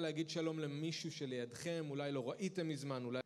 להגיד 0.00 0.30
שלום 0.30 0.58
למישהו 0.58 1.12
שלידכם, 1.12 1.86
אולי 1.90 2.12
לא 2.12 2.30
ראיתם 2.30 2.68
מזמן, 2.68 3.04
אולי... 3.04 3.22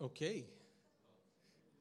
אוקיי, 0.00 0.44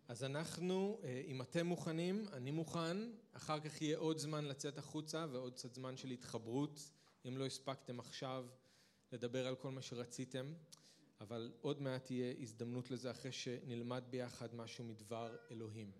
אז 0.09 0.23
אנחנו, 0.23 1.01
אם 1.27 1.41
אתם 1.41 1.65
מוכנים, 1.65 2.25
אני 2.33 2.51
מוכן, 2.51 2.97
אחר 3.31 3.59
כך 3.59 3.81
יהיה 3.81 3.97
עוד 3.97 4.17
זמן 4.17 4.45
לצאת 4.45 4.77
החוצה 4.77 5.25
ועוד 5.31 5.53
קצת 5.53 5.73
זמן 5.73 5.97
של 5.97 6.09
התחברות, 6.09 6.91
אם 7.27 7.37
לא 7.37 7.45
הספקתם 7.45 7.99
עכשיו 7.99 8.45
לדבר 9.11 9.47
על 9.47 9.55
כל 9.55 9.71
מה 9.71 9.81
שרציתם, 9.81 10.53
אבל 11.21 11.51
עוד 11.61 11.81
מעט 11.81 12.05
תהיה 12.05 12.33
הזדמנות 12.39 12.91
לזה 12.91 13.11
אחרי 13.11 13.31
שנלמד 13.31 14.03
ביחד 14.09 14.55
משהו 14.55 14.83
מדבר 14.83 15.35
אלוהים. 15.51 15.91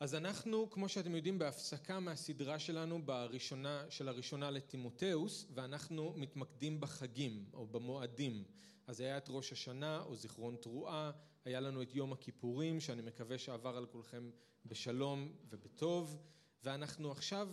אז 0.00 0.14
אנחנו, 0.14 0.70
כמו 0.70 0.88
שאתם 0.88 1.14
יודעים, 1.14 1.38
בהפסקה 1.38 2.00
מהסדרה 2.00 2.58
שלנו 2.58 3.06
בראשונה, 3.06 3.84
של 3.90 4.08
הראשונה 4.08 4.50
לתימותאוס, 4.50 5.46
ואנחנו 5.54 6.14
מתמקדים 6.16 6.80
בחגים 6.80 7.44
או 7.52 7.66
במועדים. 7.66 8.44
אז 8.86 9.00
היה 9.00 9.18
את 9.18 9.26
ראש 9.28 9.52
השנה 9.52 10.02
או 10.02 10.16
זיכרון 10.16 10.56
תרועה, 10.56 11.10
היה 11.44 11.60
לנו 11.60 11.82
את 11.82 11.94
יום 11.94 12.12
הכיפורים, 12.12 12.80
שאני 12.80 13.02
מקווה 13.02 13.38
שעבר 13.38 13.76
על 13.76 13.86
כולכם 13.86 14.30
בשלום 14.66 15.32
ובטוב, 15.50 16.22
ואנחנו 16.64 17.10
עכשיו 17.10 17.48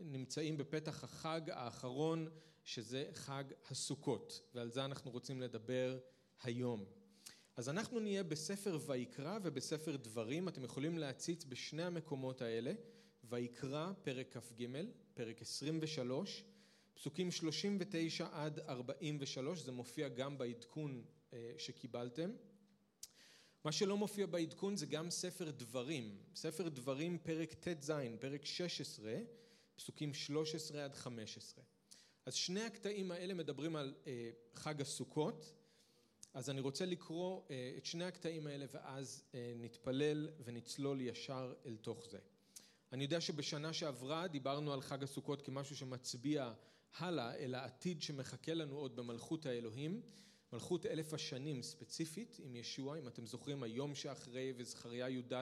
נמצאים 0.00 0.56
בפתח 0.56 1.04
החג 1.04 1.40
האחרון, 1.50 2.28
שזה 2.64 3.10
חג 3.14 3.44
הסוכות, 3.70 4.40
ועל 4.54 4.70
זה 4.70 4.84
אנחנו 4.84 5.10
רוצים 5.10 5.40
לדבר 5.40 5.98
היום. 6.42 6.84
אז 7.56 7.68
אנחנו 7.68 8.00
נהיה 8.00 8.22
בספר 8.22 8.78
ויקרא 8.86 9.38
ובספר 9.42 9.96
דברים, 9.96 10.48
אתם 10.48 10.64
יכולים 10.64 10.98
להציץ 10.98 11.44
בשני 11.44 11.82
המקומות 11.82 12.42
האלה, 12.42 12.72
ויקרא 13.24 13.92
פרק 14.02 14.36
כ"ג, 14.36 14.66
פרק 15.14 15.42
23, 15.42 16.44
פסוקים 16.94 17.30
39 17.30 18.26
עד 18.32 18.58
43, 18.58 19.60
זה 19.60 19.72
מופיע 19.72 20.08
גם 20.08 20.38
בעדכון 20.38 21.04
שקיבלתם. 21.58 22.30
מה 23.64 23.72
שלא 23.72 23.96
מופיע 23.96 24.26
בעדכון 24.26 24.76
זה 24.76 24.86
גם 24.86 25.10
ספר 25.10 25.50
דברים, 25.50 26.18
ספר 26.34 26.68
דברים 26.68 27.18
פרק 27.18 27.54
ט"ז, 27.54 27.92
פרק 28.20 28.44
16, 28.44 29.14
פסוקים 29.76 30.14
13 30.14 30.84
עד 30.84 30.94
15. 30.94 31.64
אז 32.26 32.34
שני 32.34 32.62
הקטעים 32.62 33.10
האלה 33.10 33.34
מדברים 33.34 33.76
על 33.76 33.94
חג 34.54 34.80
הסוכות, 34.80 35.54
אז 36.34 36.50
אני 36.50 36.60
רוצה 36.60 36.86
לקרוא 36.86 37.42
את 37.76 37.84
שני 37.84 38.04
הקטעים 38.04 38.46
האלה 38.46 38.66
ואז 38.72 39.22
נתפלל 39.56 40.28
ונצלול 40.44 41.00
ישר 41.00 41.54
אל 41.66 41.76
תוך 41.76 42.06
זה. 42.10 42.18
אני 42.92 43.04
יודע 43.04 43.20
שבשנה 43.20 43.72
שעברה 43.72 44.28
דיברנו 44.28 44.72
על 44.72 44.80
חג 44.80 45.02
הסוכות 45.02 45.42
כמשהו 45.42 45.76
שמצביע 45.76 46.52
הלאה 46.96 47.34
אל 47.34 47.54
העתיד 47.54 48.02
שמחכה 48.02 48.54
לנו 48.54 48.76
עוד 48.76 48.96
במלכות 48.96 49.46
האלוהים, 49.46 50.02
מלכות 50.52 50.86
אלף 50.86 51.14
השנים 51.14 51.62
ספציפית 51.62 52.36
עם 52.42 52.56
ישוע, 52.56 52.98
אם 52.98 53.08
אתם 53.08 53.26
זוכרים 53.26 53.62
היום 53.62 53.94
שאחרי 53.94 54.52
וזכריה 54.56 55.08
י"ד, 55.08 55.32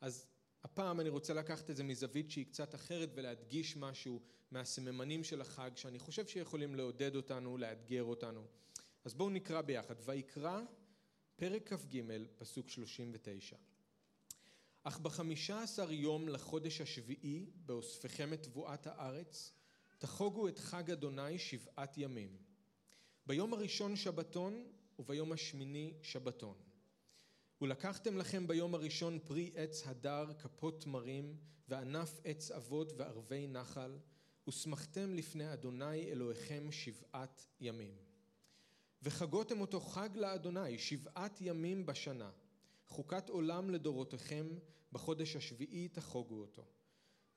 אז 0.00 0.26
הפעם 0.64 1.00
אני 1.00 1.08
רוצה 1.08 1.34
לקחת 1.34 1.70
את 1.70 1.76
זה 1.76 1.84
מזווית 1.84 2.30
שהיא 2.30 2.46
קצת 2.46 2.74
אחרת 2.74 3.10
ולהדגיש 3.14 3.76
משהו 3.76 4.20
מהסממנים 4.50 5.24
של 5.24 5.40
החג 5.40 5.70
שאני 5.74 5.98
חושב 5.98 6.26
שיכולים 6.26 6.74
לעודד 6.74 7.16
אותנו, 7.16 7.58
לאתגר 7.58 8.04
אותנו. 8.04 8.46
אז 9.04 9.14
בואו 9.14 9.30
נקרא 9.30 9.60
ביחד, 9.60 9.94
ויקרא 10.04 10.60
פרק 11.36 11.72
כ"ג 11.72 12.02
פסוק 12.38 12.70
39. 12.70 13.56
אך 14.84 14.98
בחמישה 14.98 15.62
עשר 15.62 15.92
יום 15.92 16.28
לחודש 16.28 16.80
השביעי 16.80 17.50
באוספכם 17.56 18.32
את 18.32 18.42
תבואת 18.42 18.86
הארץ 18.86 19.52
תחוגו 19.98 20.48
את 20.48 20.58
חג 20.58 20.90
אדוני 20.90 21.38
שבעת 21.38 21.98
ימים. 21.98 22.36
ביום 23.26 23.52
הראשון 23.52 23.96
שבתון 23.96 24.66
וביום 24.98 25.32
השמיני 25.32 25.94
שבתון. 26.02 26.54
ולקחתם 27.60 28.16
לכם 28.16 28.46
ביום 28.46 28.74
הראשון 28.74 29.18
פרי 29.18 29.52
עץ 29.54 29.86
הדר 29.86 30.26
כפות 30.38 30.80
תמרים 30.80 31.36
וענף 31.68 32.20
עץ 32.24 32.50
אבות 32.50 32.92
וערבי 32.96 33.46
נחל 33.46 33.98
ושמחתם 34.48 35.14
לפני 35.14 35.52
אדוני 35.52 36.04
אלוהיכם 36.04 36.72
שבעת 36.72 37.46
ימים. 37.60 37.96
וחגותם 39.02 39.60
אותו 39.60 39.80
חג 39.80 40.08
לאדוני 40.14 40.78
שבעת 40.78 41.38
ימים 41.40 41.86
בשנה, 41.86 42.30
חוקת 42.86 43.28
עולם 43.28 43.70
לדורותיכם 43.70 44.46
בחודש 44.92 45.36
השביעי 45.36 45.88
תחוגו 45.88 46.40
אותו. 46.40 46.64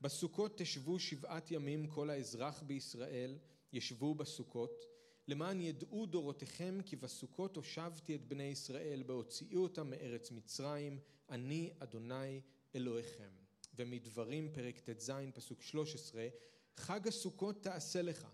בסוכות 0.02 0.58
תשבו 0.58 1.00
שבעת 1.00 1.52
ימים 1.52 1.88
כל 1.88 2.10
האזרח 2.10 2.62
בישראל 2.62 3.38
ישבו 3.74 4.16
בסוכות 4.16 4.99
למען 5.30 5.62
ידעו 5.62 6.06
דורותיכם 6.06 6.80
כי 6.86 6.96
בסוכות 6.96 7.56
הושבתי 7.56 8.16
את 8.16 8.28
בני 8.28 8.44
ישראל 8.44 9.04
בהוציאי 9.04 9.56
אותם 9.56 9.90
מארץ 9.90 10.32
מצרים 10.32 11.00
אני 11.30 11.74
אדוני 11.80 12.42
אלוהיכם. 12.76 13.30
ומדברים 13.76 14.50
פרק 14.54 14.80
ט"ז 14.80 15.12
פסוק 15.34 15.62
13 15.62 16.28
חג 16.76 17.08
הסוכות 17.08 17.64
תעשה 17.64 18.02
לך 18.02 18.28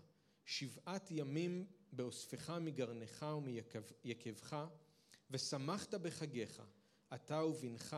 שבעת 0.44 1.10
ימים 1.10 1.66
באוספך 1.92 2.50
מגרנך 2.50 3.26
ומיקבך 3.36 4.66
ושמחת 5.30 5.94
בחגיך 5.94 6.62
אתה 7.14 7.44
ובנך 7.44 7.96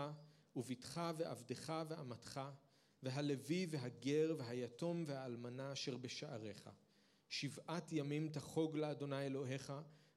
ובתך 0.56 1.00
ועבדך 1.16 1.72
ואמתך 1.88 2.40
והלוי 3.02 3.66
והגר 3.70 4.34
והיתום 4.38 5.04
והאלמנה 5.06 5.72
אשר 5.72 5.96
בשעריך 5.96 6.70
שבעת 7.28 7.92
ימים 7.92 8.28
תחוג 8.28 8.76
לאדוני 8.76 9.26
אלוהיך 9.26 9.72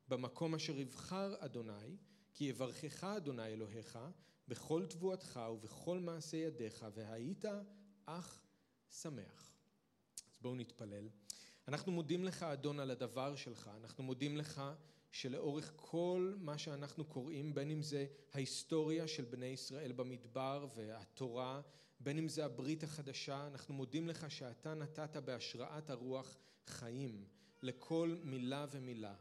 במקום 0.07 0.55
אשר 0.55 0.79
יבחר 0.79 1.33
אדוני 1.39 1.97
כי 2.33 2.43
יברכך 2.43 3.03
אדוני 3.03 3.45
אלוהיך 3.45 3.99
בכל 4.47 4.85
תבואתך 4.85 5.39
ובכל 5.53 5.99
מעשה 5.99 6.37
ידיך 6.37 6.85
והיית 6.93 7.45
אך 8.05 8.41
שמח. 8.91 9.53
אז 10.31 10.37
בואו 10.41 10.55
נתפלל. 10.55 11.09
אנחנו 11.67 11.91
מודים 11.91 12.23
לך 12.23 12.43
אדון 12.43 12.79
על 12.79 12.91
הדבר 12.91 13.35
שלך, 13.35 13.69
אנחנו 13.77 14.03
מודים 14.03 14.37
לך 14.37 14.61
שלאורך 15.11 15.73
כל 15.75 16.35
מה 16.39 16.57
שאנחנו 16.57 17.05
קוראים 17.05 17.53
בין 17.53 17.71
אם 17.71 17.81
זה 17.81 18.05
ההיסטוריה 18.33 19.07
של 19.07 19.25
בני 19.25 19.45
ישראל 19.45 19.91
במדבר 19.91 20.67
והתורה 20.75 21.61
בין 21.99 22.17
אם 22.17 22.27
זה 22.27 22.45
הברית 22.45 22.83
החדשה 22.83 23.47
אנחנו 23.47 23.73
מודים 23.73 24.07
לך 24.07 24.31
שאתה 24.31 24.73
נתת 24.73 25.17
בהשראת 25.17 25.89
הרוח 25.89 26.37
חיים 26.67 27.25
לכל 27.61 28.17
מילה 28.23 28.65
ומילה. 28.71 29.15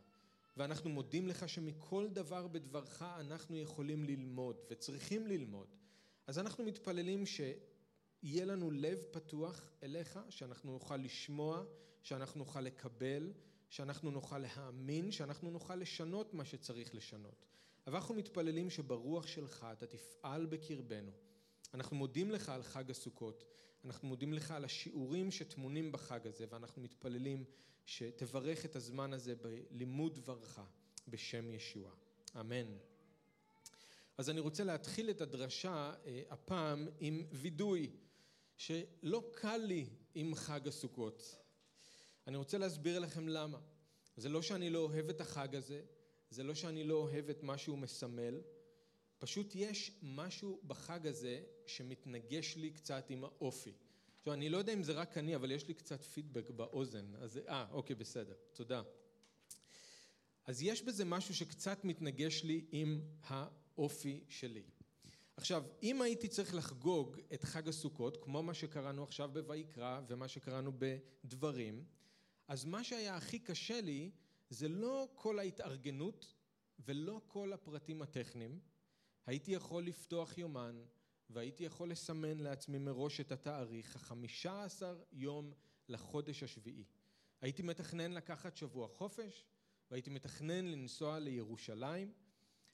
ואנחנו 0.56 0.90
מודים 0.90 1.28
לך 1.28 1.48
שמכל 1.48 2.08
דבר 2.08 2.46
בדברך 2.46 3.02
אנחנו 3.02 3.58
יכולים 3.58 4.04
ללמוד 4.04 4.56
וצריכים 4.70 5.26
ללמוד. 5.26 5.66
אז 6.26 6.38
אנחנו 6.38 6.64
מתפללים 6.64 7.26
שיהיה 7.26 8.44
לנו 8.44 8.70
לב 8.70 8.98
פתוח 9.10 9.70
אליך 9.82 10.18
שאנחנו 10.28 10.72
נוכל 10.72 10.96
לשמוע 10.96 11.64
שאנחנו 12.02 12.38
נוכל 12.38 12.60
לקבל 12.60 13.32
שאנחנו 13.68 14.10
נוכל 14.10 14.38
להאמין 14.38 15.10
שאנחנו 15.10 15.50
נוכל 15.50 15.76
לשנות 15.76 16.34
מה 16.34 16.44
שצריך 16.44 16.94
לשנות. 16.94 17.46
אבל 17.86 17.96
אנחנו 17.96 18.14
מתפללים 18.14 18.70
שברוח 18.70 19.26
שלך 19.26 19.66
אתה 19.72 19.86
תפעל 19.86 20.46
בקרבנו. 20.46 21.10
אנחנו 21.74 21.97
מודים 21.97 22.30
לך 22.30 22.48
על 22.48 22.62
חג 22.62 22.91
הסוכות 22.91 23.44
אנחנו 23.84 24.09
מודים 24.09 24.32
לך 24.32 24.50
על 24.50 24.65
השיעורים 24.65 25.30
שטמונים 25.30 25.92
בחג 25.92 26.27
הזה 26.27 26.44
ואנחנו 26.50 26.82
מתפללים 26.82 27.44
שתברך 27.86 28.65
את 28.65 28.77
הזמן 28.77 29.12
הזה 29.12 29.34
בלימוד 29.34 30.15
דברך 30.15 30.60
בשם 31.09 31.50
ישוע, 31.50 31.91
אמן. 32.41 32.77
אז 34.18 34.30
אני 34.30 34.41
רוצה 34.41 34.65
להתחיל 34.65 35.10
את 35.10 35.21
הדרשה 35.21 35.94
הפעם 36.30 36.88
עם 37.00 37.27
וידוי 37.32 37.91
שלא 38.56 39.30
קל 39.32 39.56
לי 39.56 39.86
עם 40.15 40.34
חג 40.34 40.68
הסוכות. 40.68 41.36
אני 42.27 42.36
רוצה 42.36 42.59
להסביר 42.59 42.98
לכם 42.98 43.28
למה. 43.28 43.59
זה 44.16 44.28
לא 44.28 44.42
שאני 44.42 44.71
לא 44.71 44.78
אוהב 44.78 45.09
את 45.09 45.21
החג 45.21 45.56
הזה 45.56 45.82
זה 46.30 46.42
לא 46.42 46.54
שאני 46.54 46.84
לא 46.84 46.94
אוהב 46.94 47.30
את 47.30 47.42
מה 47.42 47.59
שהוא 47.59 47.78
מסמל 47.78 48.41
פשוט 49.20 49.52
יש 49.54 49.92
משהו 50.02 50.60
בחג 50.66 51.06
הזה 51.06 51.42
שמתנגש 51.66 52.56
לי 52.56 52.70
קצת 52.70 53.10
עם 53.10 53.24
האופי. 53.24 53.72
עכשיו 54.18 54.32
אני 54.32 54.48
לא 54.48 54.58
יודע 54.58 54.72
אם 54.72 54.82
זה 54.82 54.92
רק 54.92 55.18
אני 55.18 55.36
אבל 55.36 55.50
יש 55.50 55.68
לי 55.68 55.74
קצת 55.74 56.02
פידבק 56.02 56.50
באוזן 56.50 57.14
אז 57.18 57.40
אה 57.48 57.66
אוקיי 57.70 57.96
בסדר 57.96 58.34
תודה 58.52 58.82
אז 60.46 60.62
יש 60.62 60.82
בזה 60.82 61.04
משהו 61.04 61.34
שקצת 61.34 61.84
מתנגש 61.84 62.44
לי 62.44 62.64
עם 62.72 63.00
האופי 63.22 64.24
שלי. 64.28 64.62
עכשיו, 65.36 65.64
אם 65.82 66.02
הייתי 66.02 66.28
צריך 66.28 66.54
לחגוג 66.54 67.20
את 67.34 67.44
חג 67.44 67.68
הסוכות, 67.68 68.24
כמו 68.24 68.42
מה 68.42 68.54
שקראנו 68.54 69.02
עכשיו 69.02 69.30
בויקרא 69.46 70.00
ומה 70.08 70.28
שקראנו 70.28 70.72
בדברים, 70.78 71.84
אז 72.48 72.64
מה 72.64 72.84
שהיה 72.84 73.16
הכי 73.16 73.38
קשה 73.38 73.80
לי 73.80 74.10
זה 74.50 74.68
לא 74.68 75.08
כל 75.14 75.38
ההתארגנות 75.38 76.34
ולא 76.78 77.20
כל 77.26 77.52
הפרטים 77.52 78.02
הטכניים. 78.02 78.58
הייתי 79.26 79.52
יכול 79.52 79.82
לפתוח 79.82 80.38
יומן 80.38 80.84
והייתי 81.30 81.64
יכול 81.64 81.90
לסמן 81.90 82.38
לעצמי 82.38 82.78
מראש 82.78 83.20
את 83.20 83.32
התאריך, 83.32 83.96
החמישה 83.96 84.64
עשר 84.64 85.02
יום 85.12 85.52
לחודש 85.88 86.42
השביעי. 86.42 86.84
הייתי 87.40 87.62
מתכנן 87.62 88.12
לקחת 88.12 88.56
שבוע 88.56 88.88
חופש 88.88 89.44
והייתי 89.90 90.10
מתכנן 90.10 90.64
לנסוע 90.64 91.18
לירושלים. 91.18 92.12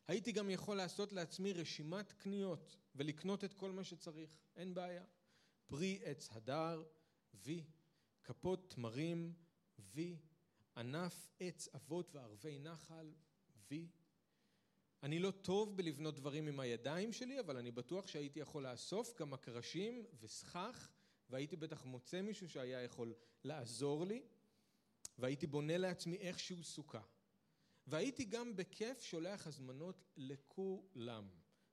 הייתי 0.09 0.33
גם 0.33 0.51
יכול 0.51 0.77
לעשות 0.77 1.13
לעצמי 1.13 1.53
רשימת 1.53 2.13
קניות 2.13 2.77
ולקנות 2.95 3.45
את 3.45 3.53
כל 3.53 3.71
מה 3.71 3.85
שצריך, 3.85 4.39
אין 4.57 4.75
בעיה. 4.75 5.05
פרי 5.67 6.01
עץ 6.05 6.29
הדר, 6.33 6.83
וי, 7.35 7.65
כפות 8.25 8.71
תמרים, 8.75 9.35
וי, 9.79 10.19
ענף 10.77 11.31
עץ 11.41 11.69
אבות 11.75 12.15
וערבי 12.15 12.59
נחל, 12.59 13.13
וי. 13.71 13.89
אני 15.03 15.19
לא 15.19 15.31
טוב 15.31 15.77
בלבנות 15.77 16.15
דברים 16.15 16.47
עם 16.47 16.61
הידיים 16.61 17.13
שלי, 17.13 17.41
אבל 17.41 17.57
אני 17.57 17.71
בטוח 17.71 18.07
שהייתי 18.07 18.41
יכול 18.41 18.67
לאסוף 18.67 19.13
כמה 19.17 19.37
קרשים 19.37 20.05
וסכך, 20.21 20.91
והייתי 21.31 21.57
בטח 21.57 21.85
מוצא 21.85 22.23
מישהו 22.23 22.49
שהיה 22.49 22.83
יכול 22.83 23.15
לעזור 23.45 24.05
לי, 24.05 24.23
והייתי 25.19 25.47
בונה 25.47 25.79
לעצמי 25.79 26.17
איכשהו 26.17 26.65
סוכה. 26.65 27.03
והייתי 27.87 28.25
גם 28.25 28.57
בכיף 28.57 29.03
שולח 29.03 29.47
הזמנות 29.47 30.05
לכולם. 30.17 31.29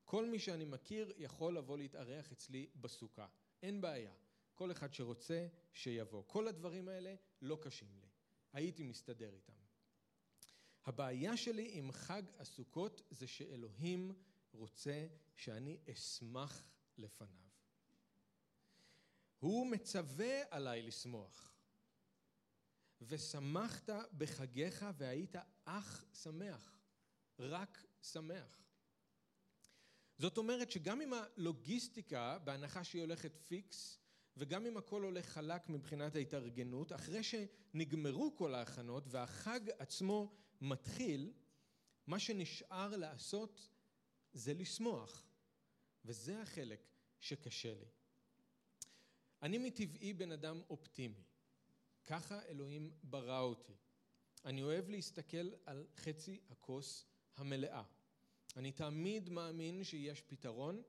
כל 0.06 0.26
מי 0.26 0.40
שאני 0.40 0.66
מכיר 0.66 1.14
יכול 1.18 1.58
לבוא 1.58 1.78
להתארח 1.78 2.32
אצלי 2.32 2.68
בסוכה. 2.76 3.28
אין 3.64 3.82
בעיה. 3.82 4.14
כל 4.54 4.72
אחד 4.72 4.94
שרוצה, 4.94 5.48
שיבוא. 5.74 6.24
כל 6.28 6.48
הדברים 6.48 6.88
האלה 6.88 7.16
לא 7.42 7.58
קשים 7.62 7.98
לי. 8.02 8.08
הייתי 8.54 8.84
מסתדר 8.84 9.34
איתם. 9.34 9.63
הבעיה 10.86 11.38
שלי 11.38 11.70
עם 11.74 11.92
חג 11.92 12.24
הסוכות 12.40 13.02
זה 13.10 13.28
שאלוהים 13.28 14.12
רוצה 14.52 15.08
שאני 15.36 15.78
אשמח 15.92 16.72
לפניו. 16.98 17.50
הוא 19.40 19.68
מצווה 19.68 20.42
עליי 20.50 20.82
לשמוח. 20.82 21.54
ושמחת 23.02 23.90
בחגיך 24.18 24.86
והיית 24.98 25.36
אך 25.66 26.06
שמח, 26.14 26.80
רק 27.40 27.86
שמח. 28.02 28.64
זאת 30.18 30.38
אומרת 30.38 30.72
שגם 30.72 31.02
אם 31.02 31.14
הלוגיסטיקה, 31.14 32.38
בהנחה 32.44 32.84
שהיא 32.84 33.02
הולכת 33.02 33.32
פיקס, 33.48 34.00
וגם 34.38 34.66
אם 34.66 34.78
הכל 34.78 35.04
הולך 35.04 35.26
חלק 35.26 35.70
מבחינת 35.70 36.16
ההתארגנות, 36.16 36.94
אחרי 36.94 37.24
שנגמרו 37.24 38.36
כל 38.36 38.56
ההכנות 38.56 39.04
והחג 39.08 39.60
עצמו 39.80 40.36
מתחיל, 40.64 41.34
מה 42.08 42.20
שנשאר 42.20 42.96
לעשות 42.96 43.70
זה 44.34 44.54
לשמוח, 44.54 45.24
וזה 46.06 46.42
החלק 46.42 46.88
שקשה 47.20 47.74
לי. 47.74 47.86
אני 49.42 49.58
מטבעי 49.58 50.14
בן 50.14 50.32
אדם 50.32 50.62
אופטימי, 50.70 51.24
ככה 52.06 52.46
אלוהים 52.46 52.92
ברא 53.04 53.40
אותי. 53.40 53.74
אני 54.46 54.64
אוהב 54.64 54.90
להסתכל 54.90 55.50
על 55.66 55.88
חצי 55.98 56.40
הכוס 56.50 57.06
המלאה. 57.36 57.84
אני 58.58 58.72
תמיד 58.72 59.30
מאמין 59.30 59.84
שיש 59.84 60.22
פתרון, 60.22 60.82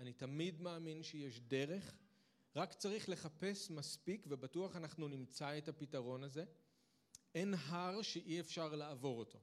אני 0.00 0.12
תמיד 0.12 0.60
מאמין 0.60 1.02
שיש 1.02 1.40
דרך, 1.40 1.96
רק 2.56 2.72
צריך 2.72 3.08
לחפש 3.08 3.70
מספיק 3.70 4.26
ובטוח 4.28 4.76
אנחנו 4.76 5.08
נמצא 5.08 5.58
את 5.58 5.68
הפתרון 5.68 6.24
הזה. 6.24 6.44
אין 7.34 7.54
הר 7.54 8.02
שאי 8.02 8.40
אפשר 8.40 8.74
לעבור 8.74 9.18
אותו. 9.18 9.38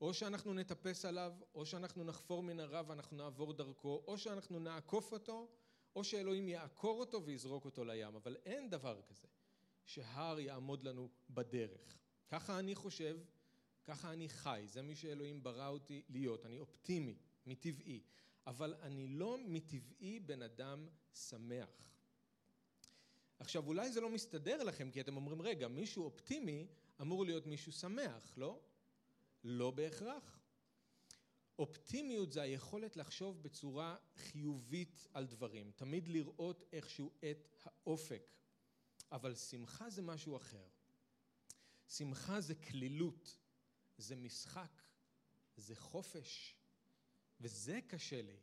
או 0.00 0.14
שאנחנו 0.14 0.54
נטפס 0.54 1.04
עליו, 1.04 1.32
או 1.54 1.66
שאנחנו 1.66 2.04
נחפור 2.04 2.42
מנהרה 2.42 2.82
ואנחנו 2.86 3.16
נעבור 3.16 3.52
דרכו, 3.52 4.04
או 4.06 4.18
שאנחנו 4.18 4.58
נעקוף 4.58 5.12
אותו, 5.12 5.48
או 5.96 6.04
שאלוהים 6.04 6.48
יעקור 6.48 7.00
אותו 7.00 7.24
ויזרוק 7.24 7.64
אותו 7.64 7.84
לים. 7.84 8.14
אבל 8.14 8.36
אין 8.44 8.70
דבר 8.70 9.00
כזה 9.02 9.28
שהר 9.84 10.40
יעמוד 10.40 10.84
לנו 10.84 11.08
בדרך. 11.30 11.98
ככה 12.28 12.58
אני 12.58 12.74
חושב, 12.74 13.18
ככה 13.84 14.12
אני 14.12 14.28
חי, 14.28 14.62
זה 14.66 14.82
מי 14.82 14.94
שאלוהים 14.94 15.42
ברא 15.42 15.68
אותי 15.68 16.02
להיות. 16.08 16.46
אני 16.46 16.58
אופטימי, 16.58 17.18
מטבעי, 17.46 18.02
אבל 18.46 18.74
אני 18.74 19.08
לא 19.08 19.38
מטבעי 19.46 20.20
בן 20.20 20.42
אדם 20.42 20.88
שמח. 21.14 21.70
עכשיו 23.38 23.66
אולי 23.66 23.92
זה 23.92 24.00
לא 24.00 24.10
מסתדר 24.10 24.62
לכם 24.62 24.90
כי 24.90 25.00
אתם 25.00 25.16
אומרים 25.16 25.42
רגע 25.42 25.68
מישהו 25.68 26.04
אופטימי 26.04 26.66
אמור 27.00 27.24
להיות 27.24 27.46
מישהו 27.46 27.72
שמח 27.72 28.32
לא? 28.36 28.60
לא 29.44 29.70
בהכרח. 29.70 30.40
אופטימיות 31.58 32.32
זה 32.32 32.42
היכולת 32.42 32.96
לחשוב 32.96 33.42
בצורה 33.42 33.96
חיובית 34.16 35.06
על 35.12 35.26
דברים 35.26 35.70
תמיד 35.76 36.08
לראות 36.08 36.64
איכשהו 36.72 37.10
את 37.30 37.48
האופק 37.64 38.34
אבל 39.12 39.34
שמחה 39.34 39.90
זה 39.90 40.02
משהו 40.02 40.36
אחר 40.36 40.66
שמחה 41.88 42.40
זה 42.40 42.54
כלילות 42.54 43.38
זה 43.98 44.16
משחק 44.16 44.82
זה 45.56 45.76
חופש 45.76 46.56
וזה 47.40 47.80
קשה 47.86 48.22
לי 48.22 48.36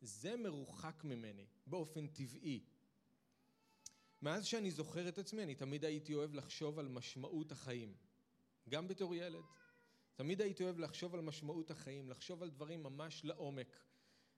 זה 0.00 0.36
מרוחק 0.36 1.04
ממני 1.04 1.46
באופן 1.66 2.06
טבעי 2.06 2.64
מאז 4.22 4.46
שאני 4.46 4.70
זוכר 4.70 5.08
את 5.08 5.18
עצמי 5.18 5.42
אני 5.42 5.54
תמיד 5.54 5.84
הייתי 5.84 6.14
אוהב 6.14 6.34
לחשוב 6.34 6.78
על 6.78 6.88
משמעות 6.88 7.52
החיים. 7.52 7.94
גם 8.68 8.88
בתור 8.88 9.14
ילד. 9.14 9.44
תמיד 10.14 10.40
הייתי 10.40 10.64
אוהב 10.64 10.78
לחשוב 10.78 11.14
על 11.14 11.20
משמעות 11.20 11.70
החיים 11.70 12.10
לחשוב 12.10 12.42
על 12.42 12.50
דברים 12.50 12.82
ממש 12.82 13.24
לעומק. 13.24 13.84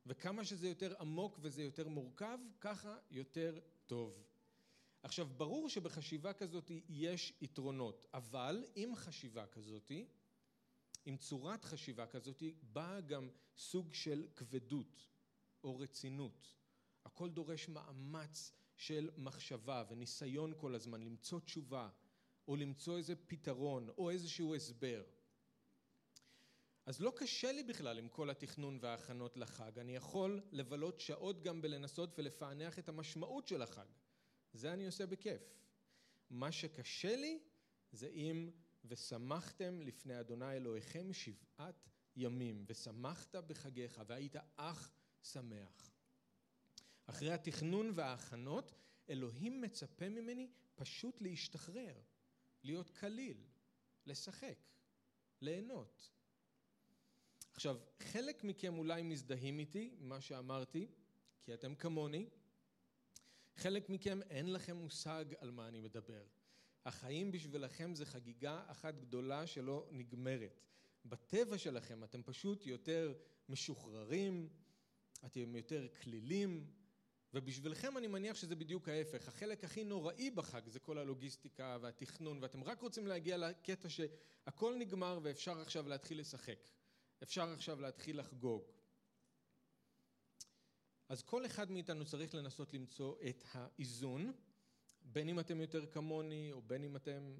וכמה 0.06 0.44
שזה 0.44 0.69
יותר 0.69 0.94
עמוק 1.00 1.38
וזה 1.42 1.62
יותר 1.62 1.88
מורכב 1.88 2.38
ככה 2.60 2.96
יותר 3.10 3.58
טוב. 3.86 4.25
עכשיו 5.02 5.26
ברור 5.26 5.69
שבחשיבה 5.69 6.32
כזאת 6.32 6.70
יש 6.88 7.32
יתרונות 7.40 8.06
אבל 8.14 8.64
עם 8.75 8.96
חשיבה 8.96 9.46
כזאת 9.46 9.92
עם 11.06 11.16
צורת 11.16 11.64
חשיבה 11.64 12.06
כזאת 12.06 12.42
באה 12.62 13.00
גם 13.00 13.28
סוג 13.56 13.94
של 13.94 14.28
כבדות 14.36 15.06
או 15.64 15.78
רצינות. 15.78 16.54
הכל 17.04 17.30
דורש 17.30 17.68
מאמץ 17.68 18.52
של 18.78 19.11
מחשבה 19.16 19.85
וניסיון 19.88 20.52
כל 20.56 20.75
הזמן 20.75 21.02
למצוא 21.02 21.40
תשובה 21.40 21.88
או 22.49 22.56
למצוא 22.56 22.97
איזה 22.97 23.16
פתרון 23.16 23.88
או 23.88 24.11
איזשהו 24.11 24.54
הסבר. 24.54 25.02
אז 26.87 27.00
לא 27.00 27.12
קשה 27.16 27.52
לי 27.52 27.62
בכלל 27.62 27.99
עם 27.99 28.08
כל 28.08 28.30
התכנון 28.30 28.78
וההכנות 28.80 29.37
לחג, 29.37 29.78
אני 29.78 29.97
יכול 29.97 30.42
לבלות 30.52 31.00
שעות 31.00 31.42
גם 31.42 31.62
בלנסות 31.62 32.18
ולפענח 32.18 32.78
את 32.78 32.88
המשמעות 32.88 33.49
של 33.49 33.62
החג. 33.62 33.87
זה 34.52 34.73
אני 34.73 34.87
עושה 34.87 35.06
בכיף. 35.06 35.42
מה 36.30 36.52
שקשה 36.52 37.16
לי 37.16 37.38
זה 37.92 38.08
אם 38.08 38.50
ושמחתם 38.85 39.82
לפני 39.82 40.20
אדוני 40.20 40.52
אלוהיכם 40.52 41.12
שבעת 41.12 41.88
ימים 42.16 42.64
ושמחת 42.68 43.35
בחגיך 43.37 44.02
והיית 44.06 44.37
אך 44.56 44.92
שמח. 45.23 45.88
אחרי 47.09 47.33
התכנון 47.33 47.93
וההכנות, 47.95 48.73
אלוהים 49.11 49.61
מצפה 49.61 50.09
ממני 50.09 50.49
פשוט 50.75 51.21
להשתחרר, 51.21 51.95
להיות 52.62 52.91
קליל, 52.91 53.37
לשחק, 54.07 54.59
ליהנות. 55.41 56.11
עכשיו, 57.53 57.77
חלק 57.99 58.45
מכם 58.45 58.79
אולי 58.79 59.03
מזדהים 59.03 59.59
איתי, 59.59 59.95
מה 60.00 60.21
שאמרתי, 60.21 60.87
כי 61.43 61.55
אתם 61.55 61.75
כמוני. 61.75 62.29
חלק 63.57 63.91
מכם 63.91 64.23
אין 64.23 64.53
לכם 64.53 64.77
מושג 64.77 65.25
על 65.38 65.50
מה 65.50 65.69
אני 65.69 65.81
מדבר. 65.81 66.25
החיים 66.85 67.33
בשבילכם 67.33 67.95
זה 67.95 68.07
חגיגה 68.07 68.65
אחת 68.67 68.95
גדולה 68.99 69.47
שלא 69.47 69.88
נגמרת. 69.91 70.61
בטבע 71.05 71.59
שלכם 71.59 72.05
אתם 72.05 72.23
פשוט 72.23 72.67
יותר 72.67 73.15
משוחררים, 73.49 74.49
אתם 75.27 75.57
יותר 75.57 75.87
כלילים, 76.03 76.71
ובשבילכם 77.35 77.99
אני 77.99 78.06
מניח 78.06 78.37
שזה 78.37 78.56
בדיוק 78.56 78.88
ההפך. 78.88 79.28
החלק 79.28 79.64
הכי 79.64 79.85
נוראי 79.85 80.30
בחג 80.30 80.68
זה 80.68 80.80
כל 80.80 80.99
הלוגיסטיקה 80.99 81.78
והתכנון, 81.80 82.38
ואתם 82.42 82.64
רק 82.64 82.80
רוצים 82.80 83.06
להגיע 83.06 83.37
לקטע 83.37 83.88
שהכל 83.88 84.75
נגמר 84.78 85.20
ואפשר 85.23 85.61
עכשיו 85.61 85.88
להתחיל 85.88 86.20
לשחק. 86.20 86.58
אפשר 87.23 87.52
עכשיו 87.52 87.80
להתחיל 87.80 88.20
לחגוג. 88.20 88.62
אז 91.08 91.23
כל 91.23 91.47
אחד 91.47 91.70
מאיתנו 91.70 92.04
צריך 92.04 92.35
לנסות 92.35 92.75
למצוא 92.75 93.14
את 93.28 93.44
האיזון, 93.52 94.32
בין 95.02 95.28
אם 95.28 95.40
אתם 95.40 95.61
יותר 95.61 95.87
כמוני, 95.87 96.52
או 96.52 96.62
בין 96.62 96.85
אם 96.85 96.97
אתם, 96.97 97.38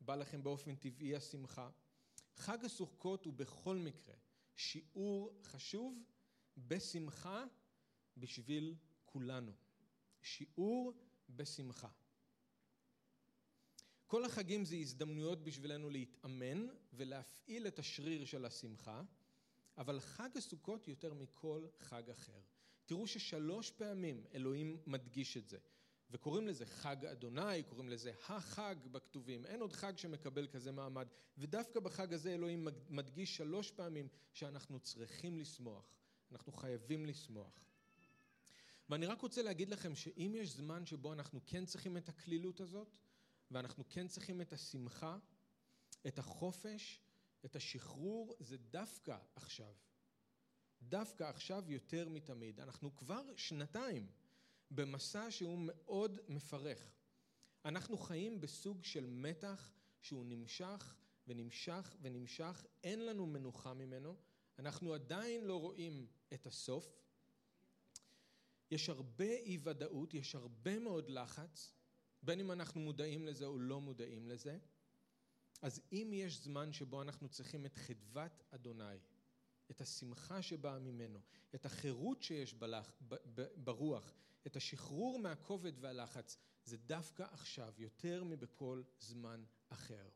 בא 0.00 0.14
לכם 0.14 0.42
באופן 0.42 0.74
טבעי 0.74 1.16
השמחה. 1.16 1.70
חג 2.36 2.64
הסוכות 2.64 3.24
הוא 3.24 3.34
בכל 3.34 3.76
מקרה 3.76 4.14
שיעור 4.56 5.32
חשוב 5.42 6.02
בשמחה 6.56 7.44
בשביל 8.16 8.74
כולנו. 9.12 9.52
שיעור 10.22 10.92
בשמחה. 11.28 11.88
כל 14.06 14.24
החגים 14.24 14.64
זה 14.64 14.76
הזדמנויות 14.76 15.44
בשבילנו 15.44 15.90
להתאמן 15.90 16.66
ולהפעיל 16.92 17.66
את 17.66 17.78
השריר 17.78 18.24
של 18.24 18.44
השמחה, 18.44 19.02
אבל 19.78 20.00
חג 20.00 20.36
הסוכות 20.36 20.88
יותר 20.88 21.14
מכל 21.14 21.66
חג 21.78 22.10
אחר. 22.10 22.40
תראו 22.86 23.06
ששלוש 23.06 23.70
פעמים 23.70 24.24
אלוהים 24.34 24.78
מדגיש 24.86 25.36
את 25.36 25.48
זה, 25.48 25.58
וקוראים 26.10 26.48
לזה 26.48 26.66
חג 26.66 27.04
אדוני, 27.04 27.62
קוראים 27.62 27.88
לזה 27.88 28.12
החג 28.28 28.76
בכתובים, 28.92 29.46
אין 29.46 29.60
עוד 29.60 29.72
חג 29.72 29.98
שמקבל 29.98 30.46
כזה 30.46 30.72
מעמד, 30.72 31.08
ודווקא 31.38 31.80
בחג 31.80 32.14
הזה 32.14 32.34
אלוהים 32.34 32.68
מדגיש 32.88 33.36
שלוש 33.36 33.70
פעמים 33.70 34.08
שאנחנו 34.32 34.80
צריכים 34.80 35.38
לשמוח, 35.38 35.94
אנחנו 36.32 36.52
חייבים 36.52 37.06
לשמוח. 37.06 37.69
ואני 38.90 39.06
רק 39.06 39.20
רוצה 39.20 39.42
להגיד 39.42 39.70
לכם 39.70 39.94
שאם 39.94 40.34
יש 40.36 40.48
זמן 40.48 40.86
שבו 40.86 41.12
אנחנו 41.12 41.40
כן 41.46 41.64
צריכים 41.64 41.96
את 41.96 42.08
הקלילות 42.08 42.60
הזאת, 42.60 42.96
ואנחנו 43.50 43.84
כן 43.88 44.08
צריכים 44.08 44.40
את 44.40 44.52
השמחה, 44.52 45.18
את 46.06 46.18
החופש, 46.18 47.00
את 47.44 47.56
השחרור, 47.56 48.36
זה 48.40 48.56
דווקא 48.56 49.16
עכשיו. 49.34 49.72
דווקא 50.82 51.24
עכשיו 51.24 51.64
יותר 51.68 52.08
מתמיד. 52.08 52.60
אנחנו 52.60 52.96
כבר 52.96 53.22
שנתיים 53.36 54.06
במסע 54.70 55.30
שהוא 55.30 55.58
מאוד 55.62 56.18
מפרך. 56.28 56.92
אנחנו 57.64 57.98
חיים 57.98 58.40
בסוג 58.40 58.84
של 58.84 59.06
מתח 59.06 59.72
שהוא 60.00 60.26
נמשך 60.26 60.96
ונמשך 61.26 61.96
ונמשך, 62.00 62.66
אין 62.84 63.06
לנו 63.06 63.26
מנוחה 63.26 63.74
ממנו, 63.74 64.16
אנחנו 64.58 64.94
עדיין 64.94 65.44
לא 65.44 65.60
רואים 65.60 66.06
את 66.34 66.46
הסוף. 66.46 67.00
יש 68.70 68.88
הרבה 68.88 69.24
אי 69.32 69.58
ודאות, 69.62 70.14
יש 70.14 70.34
הרבה 70.34 70.78
מאוד 70.78 71.10
לחץ, 71.10 71.72
בין 72.22 72.40
אם 72.40 72.52
אנחנו 72.52 72.80
מודעים 72.80 73.26
לזה 73.26 73.46
או 73.46 73.58
לא 73.58 73.80
מודעים 73.80 74.28
לזה. 74.28 74.58
אז 75.62 75.80
אם 75.92 76.10
יש 76.14 76.38
זמן 76.38 76.72
שבו 76.72 77.02
אנחנו 77.02 77.28
צריכים 77.28 77.66
את 77.66 77.76
חדוות 77.76 78.42
אדוני, 78.50 78.98
את 79.70 79.80
השמחה 79.80 80.42
שבאה 80.42 80.78
ממנו, 80.78 81.20
את 81.54 81.66
החירות 81.66 82.22
שיש 82.22 82.54
בלח, 82.54 82.92
ב, 83.08 83.14
ב, 83.34 83.46
ברוח, 83.56 84.14
את 84.46 84.56
השחרור 84.56 85.18
מהכובד 85.18 85.72
והלחץ, 85.80 86.38
זה 86.64 86.76
דווקא 86.76 87.22
עכשיו, 87.30 87.74
יותר 87.78 88.24
מבכל 88.24 88.82
זמן 88.98 89.44
אחר. 89.68 90.08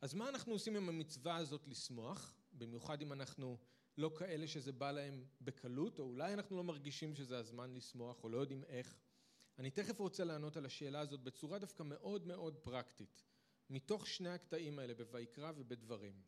אז 0.00 0.14
מה 0.14 0.28
אנחנו 0.28 0.52
עושים 0.52 0.76
עם 0.76 0.88
המצווה 0.88 1.36
הזאת 1.36 1.66
לשמוח, 1.68 2.34
במיוחד 2.52 3.02
אם 3.02 3.12
אנחנו 3.12 3.58
לא 3.98 4.10
כאלה 4.16 4.46
שזה 4.46 4.72
בא 4.72 4.90
להם 4.90 5.24
בקלות, 5.40 5.98
או 5.98 6.04
אולי 6.04 6.34
אנחנו 6.34 6.56
לא 6.56 6.64
מרגישים 6.64 7.14
שזה 7.14 7.38
הזמן 7.38 7.74
לשמוח, 7.74 8.24
או 8.24 8.28
לא 8.28 8.38
יודעים 8.38 8.64
איך. 8.64 8.96
אני 9.58 9.70
תכף 9.70 9.98
רוצה 9.98 10.24
לענות 10.24 10.56
על 10.56 10.66
השאלה 10.66 11.00
הזאת 11.00 11.20
בצורה 11.20 11.58
דווקא 11.58 11.82
מאוד 11.82 12.26
מאוד 12.26 12.56
פרקטית, 12.56 13.22
מתוך 13.70 14.06
שני 14.06 14.28
הקטעים 14.28 14.78
האלה, 14.78 14.94
בויקרא 15.10 15.52
ובדברים. 15.56 16.22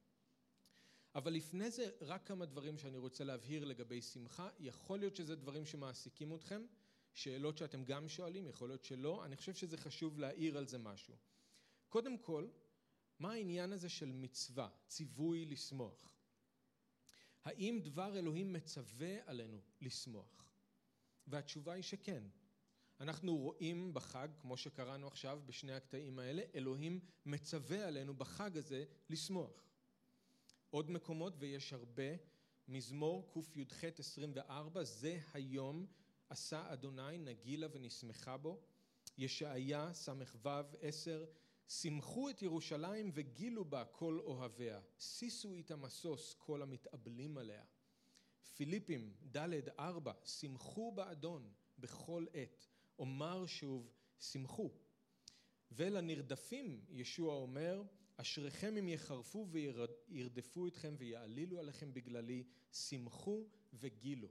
אבל 1.14 1.32
לפני 1.32 1.70
זה 1.70 1.90
רק 2.00 2.26
כמה 2.26 2.46
דברים 2.46 2.78
שאני 2.78 2.98
רוצה 2.98 3.24
להבהיר 3.24 3.64
לגבי 3.64 4.02
שמחה, 4.02 4.48
יכול 4.58 4.98
להיות 4.98 5.16
שזה 5.16 5.36
דברים 5.36 5.66
שמעסיקים 5.66 6.34
אתכם, 6.34 6.62
שאלות 7.12 7.58
שאתם 7.58 7.84
גם 7.84 8.08
שואלים, 8.08 8.46
יכול 8.46 8.68
להיות 8.68 8.84
שלא, 8.84 9.24
אני 9.24 9.36
חושב 9.36 9.54
שזה 9.54 9.76
חשוב 9.76 10.18
להעיר 10.18 10.58
על 10.58 10.66
זה 10.66 10.78
משהו. 10.78 11.14
קודם 11.88 12.18
כל, 12.18 12.48
מה 13.18 13.32
העניין 13.32 13.72
הזה 13.72 13.88
של 13.88 14.12
מצווה, 14.12 14.68
ציווי 14.86 15.44
לשמוח? 15.44 16.19
האם 17.44 17.80
דבר 17.82 18.18
אלוהים 18.18 18.52
מצווה 18.52 19.16
עלינו 19.26 19.60
לשמוח? 19.80 20.50
והתשובה 21.26 21.72
היא 21.72 21.82
שכן. 21.82 22.22
אנחנו 23.00 23.36
רואים 23.36 23.94
בחג, 23.94 24.28
כמו 24.40 24.56
שקראנו 24.56 25.06
עכשיו 25.06 25.40
בשני 25.46 25.72
הקטעים 25.72 26.18
האלה, 26.18 26.42
אלוהים 26.54 27.00
מצווה 27.26 27.86
עלינו 27.86 28.14
בחג 28.14 28.56
הזה 28.56 28.84
לשמוח. 29.10 29.70
עוד 30.70 30.90
מקומות 30.90 31.34
ויש 31.38 31.72
הרבה, 31.72 32.12
מזמור 32.68 33.32
קי"ח 33.50 33.84
24, 33.98 34.84
זה 34.84 35.20
היום 35.32 35.86
עשה 36.28 36.72
אדוני 36.72 37.18
נגילה 37.18 37.66
ונשמחה 37.72 38.36
בו, 38.36 38.60
ישעיה 39.18 39.94
ס"ו 39.94 40.12
10, 40.80 41.24
שמחו 41.70 42.30
את 42.30 42.42
ירושלים 42.42 43.10
וגילו 43.14 43.64
בה 43.64 43.84
כל 43.84 44.18
אוהביה, 44.18 44.80
שישו 44.98 45.54
איתה 45.54 45.76
משוש 45.76 46.34
כל 46.34 46.62
המתאבלים 46.62 47.38
עליה. 47.38 47.64
פיליפים 48.54 49.12
ד' 49.36 49.68
4, 49.78 50.12
שמחו 50.24 50.92
באדון 50.92 51.52
בכל 51.78 52.26
עת, 52.32 52.66
אומר 52.98 53.46
שוב 53.46 53.92
שמחו. 54.20 54.70
ולנרדפים 55.72 56.84
ישוע 56.88 57.34
אומר 57.34 57.82
אשריכם 58.16 58.76
אם 58.76 58.88
יחרפו 58.88 59.48
וירדפו 59.50 60.66
אתכם 60.66 60.94
ויעלילו 60.98 61.58
עליכם 61.58 61.94
בגללי 61.94 62.44
שמחו 62.72 63.48
וגילו 63.72 64.28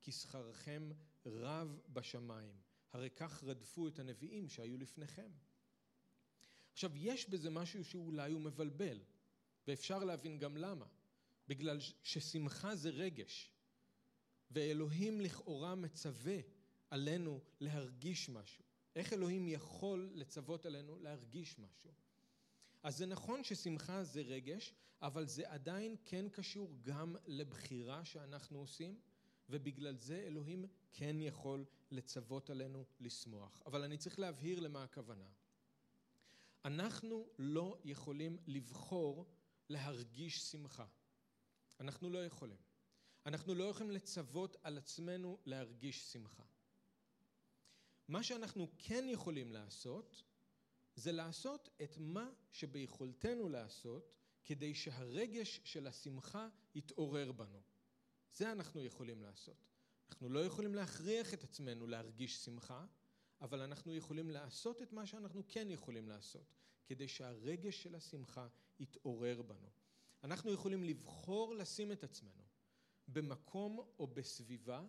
כי 0.00 0.12
שכרכם 0.12 0.90
רב 1.26 1.80
בשמיים 1.92 2.54
הרי 2.92 3.10
כך 3.10 3.44
רדפו 3.44 3.88
את 3.88 3.98
הנביאים 3.98 4.48
שהיו 4.48 4.78
לפניכם. 4.78 5.30
עכשיו 6.72 6.96
יש 6.96 7.28
בזה 7.28 7.50
משהו 7.50 7.84
שאולי 7.84 8.32
הוא 8.32 8.40
מבלבל 8.40 8.98
ואפשר 9.68 10.04
להבין 10.04 10.38
גם 10.38 10.56
למה 10.56 10.86
בגלל 11.48 11.78
ששמחה 12.02 12.76
זה 12.76 12.90
רגש 12.90 13.52
ואלוהים 14.50 15.20
לכאורה 15.20 15.74
מצווה 15.74 16.38
עלינו 16.90 17.40
להרגיש 17.60 18.28
משהו 18.28 18.64
איך 18.96 19.12
אלוהים 19.12 19.48
יכול 19.48 20.10
לצוות 20.14 20.66
עלינו 20.66 20.98
להרגיש 20.98 21.58
משהו 21.58 21.90
אז 22.82 22.96
זה 22.96 23.06
נכון 23.06 23.44
ששמחה 23.44 24.04
זה 24.04 24.20
רגש, 24.22 24.74
אבל 25.02 25.26
זה 25.26 25.50
עדיין 25.50 25.96
כן 26.04 26.28
קשור 26.28 26.76
גם 26.82 27.16
לבחירה 27.26 28.04
שאנחנו 28.04 28.58
עושים, 28.58 29.00
ובגלל 29.48 29.96
זה 29.96 30.22
אלוהים 30.26 30.66
כן 30.92 31.16
יכול 31.20 31.64
לצוות 31.90 32.50
עלינו 32.50 32.84
לשמוח. 33.00 33.62
אבל 33.66 33.82
אני 33.82 33.98
צריך 33.98 34.18
להבהיר 34.18 34.60
למה 34.60 34.82
הכוונה. 34.82 35.28
אנחנו 36.64 37.28
לא 37.38 37.78
יכולים 37.84 38.38
לבחור 38.46 39.26
להרגיש 39.68 40.40
שמחה. 40.40 40.86
אנחנו 41.80 42.10
לא 42.10 42.24
יכולים. 42.24 42.58
אנחנו 43.26 43.54
לא 43.54 43.64
יכולים 43.64 43.90
לצוות 43.90 44.56
על 44.62 44.78
עצמנו 44.78 45.38
להרגיש 45.46 46.12
שמחה. 46.12 46.42
מה 48.08 48.22
שאנחנו 48.22 48.68
כן 48.78 49.04
יכולים 49.08 49.52
לעשות 49.52 50.22
זה 50.94 51.12
לעשות 51.12 51.68
את 51.82 51.96
מה 51.98 52.30
שביכולתנו 52.50 53.48
לעשות 53.48 54.16
כדי 54.44 54.74
שהרגש 54.74 55.60
של 55.64 55.86
השמחה 55.86 56.48
יתעורר 56.74 57.32
בנו. 57.32 57.62
זה 58.32 58.52
אנחנו 58.52 58.82
יכולים 58.82 59.22
לעשות. 59.22 59.68
אנחנו 60.08 60.28
לא 60.28 60.44
יכולים 60.44 60.74
להכריח 60.74 61.34
את 61.34 61.44
עצמנו 61.44 61.86
להרגיש 61.86 62.44
שמחה, 62.44 62.86
אבל 63.42 63.60
אנחנו 63.60 63.94
יכולים 63.94 64.30
לעשות 64.30 64.82
את 64.82 64.92
מה 64.92 65.06
שאנחנו 65.06 65.42
כן 65.48 65.70
יכולים 65.70 66.08
לעשות, 66.08 66.54
כדי 66.86 67.08
שהרגש 67.08 67.82
של 67.82 67.94
השמחה 67.94 68.48
יתעורר 68.80 69.42
בנו. 69.42 69.68
אנחנו 70.24 70.52
יכולים 70.52 70.84
לבחור 70.84 71.54
לשים 71.54 71.92
את 71.92 72.04
עצמנו 72.04 72.42
במקום 73.08 73.78
או 73.98 74.06
בסביבה 74.06 74.84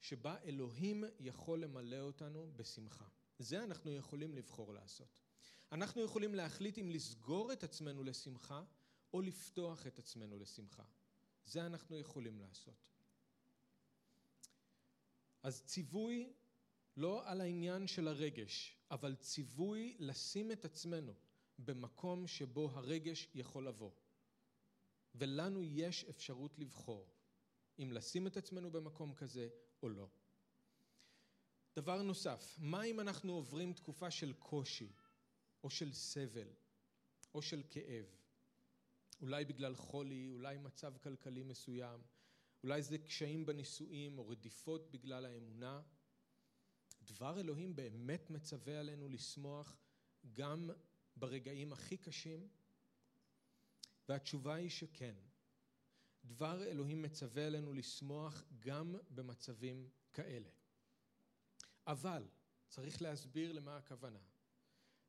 שבה 0.00 0.36
אלוהים 0.44 1.04
יכול 1.20 1.62
למלא 1.62 2.00
אותנו 2.00 2.52
בשמחה. 2.56 3.08
זה 3.38 3.64
אנחנו 3.64 3.92
יכולים 3.92 4.34
לבחור 4.34 4.72
לעשות. 4.72 5.20
אנחנו 5.72 6.02
יכולים 6.02 6.34
להחליט 6.34 6.78
אם 6.78 6.90
לסגור 6.90 7.52
את 7.52 7.64
עצמנו 7.64 8.02
לשמחה 8.02 8.64
או 9.14 9.20
לפתוח 9.20 9.86
את 9.86 9.98
עצמנו 9.98 10.38
לשמחה. 10.38 10.84
זה 11.44 11.66
אנחנו 11.66 11.98
יכולים 11.98 12.38
לעשות. 12.40 12.88
אז 15.42 15.62
ציווי 15.64 16.32
לא 16.96 17.30
על 17.30 17.40
העניין 17.40 17.86
של 17.86 18.08
הרגש, 18.08 18.76
אבל 18.90 19.14
ציווי 19.14 19.96
לשים 19.98 20.52
את 20.52 20.64
עצמנו 20.64 21.14
במקום 21.58 22.26
שבו 22.26 22.70
הרגש 22.70 23.28
יכול 23.34 23.68
לבוא. 23.68 23.90
ולנו 25.14 25.62
יש 25.62 26.04
אפשרות 26.04 26.58
לבחור 26.58 27.08
אם 27.78 27.92
לשים 27.92 28.26
את 28.26 28.36
עצמנו 28.36 28.70
במקום 28.70 29.14
כזה 29.14 29.48
או 29.82 29.88
לא. 29.88 30.08
דבר 31.76 32.02
נוסף, 32.02 32.56
מה 32.58 32.82
אם 32.82 33.00
אנחנו 33.00 33.32
עוברים 33.32 33.72
תקופה 33.72 34.10
של 34.10 34.32
קושי, 34.32 34.92
או 35.64 35.70
של 35.70 35.92
סבל, 35.92 36.48
או 37.34 37.42
של 37.42 37.62
כאב? 37.70 38.06
אולי 39.20 39.44
בגלל 39.44 39.74
חולי, 39.74 40.30
אולי 40.30 40.58
מצב 40.58 40.96
כלכלי 40.98 41.42
מסוים, 41.42 42.00
אולי 42.62 42.82
זה 42.82 42.98
קשיים 42.98 43.46
בנישואים 43.46 44.18
או 44.18 44.28
רדיפות 44.28 44.90
בגלל 44.90 45.24
האמונה. 45.24 45.82
דבר 47.06 47.40
אלוהים 47.40 47.76
באמת 47.76 48.30
מצווה 48.30 48.80
עלינו 48.80 49.08
לשמוח 49.08 49.76
גם 50.32 50.70
ברגעים 51.16 51.72
הכי 51.72 51.96
קשים? 51.96 52.48
והתשובה 54.08 54.54
היא 54.54 54.70
שכן. 54.70 55.14
דבר 56.24 56.64
אלוהים 56.64 57.02
מצווה 57.02 57.46
עלינו 57.46 57.72
לשמוח 57.72 58.44
גם 58.58 58.96
במצבים 59.10 59.88
כאלה. 60.12 60.48
אבל 61.86 62.28
צריך 62.68 63.02
להסביר 63.02 63.52
למה 63.52 63.76
הכוונה. 63.76 64.18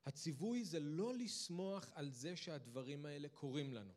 הציווי 0.06 0.64
זה 0.64 0.80
לא 0.80 1.14
לשמוח 1.14 1.90
על 1.94 2.10
זה 2.10 2.36
שהדברים 2.36 3.06
האלה 3.06 3.28
קורים 3.28 3.72
לנו. 3.72 3.92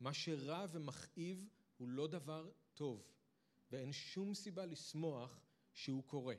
מה 0.00 0.14
שרע 0.14 0.66
ומכאיב 0.72 1.48
הוא 1.76 1.88
לא 1.88 2.06
דבר 2.06 2.50
טוב, 2.74 3.02
ואין 3.70 3.92
שום 3.92 4.34
סיבה 4.34 4.66
לשמוח 4.66 5.40
שהוא 5.72 6.04
קורה. 6.04 6.34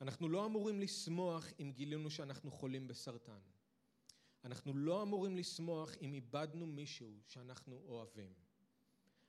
אנחנו 0.00 0.28
לא 0.28 0.46
אמורים 0.46 0.80
לשמוח 0.80 1.46
אם 1.60 1.72
גילינו 1.72 2.10
שאנחנו 2.10 2.50
חולים 2.50 2.88
בסרטן. 2.88 3.40
אנחנו 4.44 4.74
לא 4.74 5.02
אמורים 5.02 5.36
לשמוח 5.36 5.90
אם 6.00 6.14
איבדנו 6.14 6.66
מישהו 6.66 7.20
שאנחנו 7.26 7.82
אוהבים. 7.86 8.32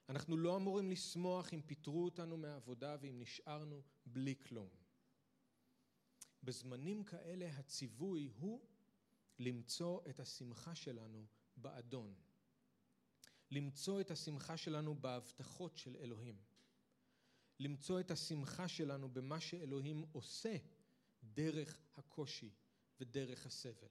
אנחנו 0.09 0.37
לא 0.37 0.55
אמורים 0.55 0.91
לשמוח 0.91 1.53
אם 1.53 1.61
פיטרו 1.61 2.05
אותנו 2.05 2.37
מהעבודה 2.37 2.97
ואם 3.01 3.19
נשארנו 3.19 3.81
בלי 4.05 4.35
כלום. 4.35 4.69
בזמנים 6.43 7.03
כאלה 7.03 7.49
הציווי 7.49 8.29
הוא 8.39 8.61
למצוא 9.39 10.01
את 10.09 10.19
השמחה 10.19 10.75
שלנו 10.75 11.25
באדון. 11.57 12.13
למצוא 13.51 14.01
את 14.01 14.11
השמחה 14.11 14.57
שלנו 14.57 14.95
בהבטחות 14.95 15.77
של 15.77 15.95
אלוהים. 15.95 16.37
למצוא 17.59 17.99
את 17.99 18.11
השמחה 18.11 18.67
שלנו 18.67 19.09
במה 19.09 19.39
שאלוהים 19.39 20.05
עושה 20.11 20.55
דרך 21.23 21.81
הקושי 21.95 22.51
ודרך 22.99 23.45
הסבל. 23.45 23.87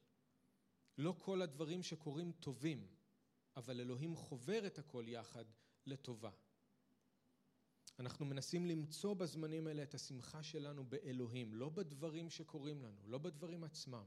לא 0.98 1.14
כל 1.18 1.42
הדברים 1.42 1.82
שקורים 1.82 2.32
טובים, 2.32 2.86
אבל 3.56 3.80
אלוהים 3.80 4.16
חובר 4.16 4.66
את 4.66 4.78
הכל 4.78 5.04
יחד 5.08 5.44
לטובה. 5.86 6.30
אנחנו 7.98 8.26
מנסים 8.26 8.66
למצוא 8.66 9.14
בזמנים 9.14 9.66
האלה 9.66 9.82
את 9.82 9.94
השמחה 9.94 10.42
שלנו 10.42 10.84
באלוהים, 10.84 11.54
לא 11.54 11.68
בדברים 11.68 12.30
שקורים 12.30 12.82
לנו, 12.82 13.00
לא 13.06 13.18
בדברים 13.18 13.64
עצמם. 13.64 14.04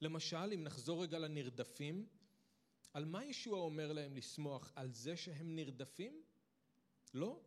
למשל, 0.00 0.52
אם 0.54 0.64
נחזור 0.64 1.02
רגע 1.02 1.18
לנרדפים, 1.18 2.08
על 2.92 3.04
מה 3.04 3.24
ישוע 3.24 3.58
אומר 3.58 3.92
להם 3.92 4.16
לשמוח? 4.16 4.72
על 4.76 4.92
זה 4.92 5.16
שהם 5.16 5.54
נרדפים? 5.54 6.22
לא. 7.14 7.40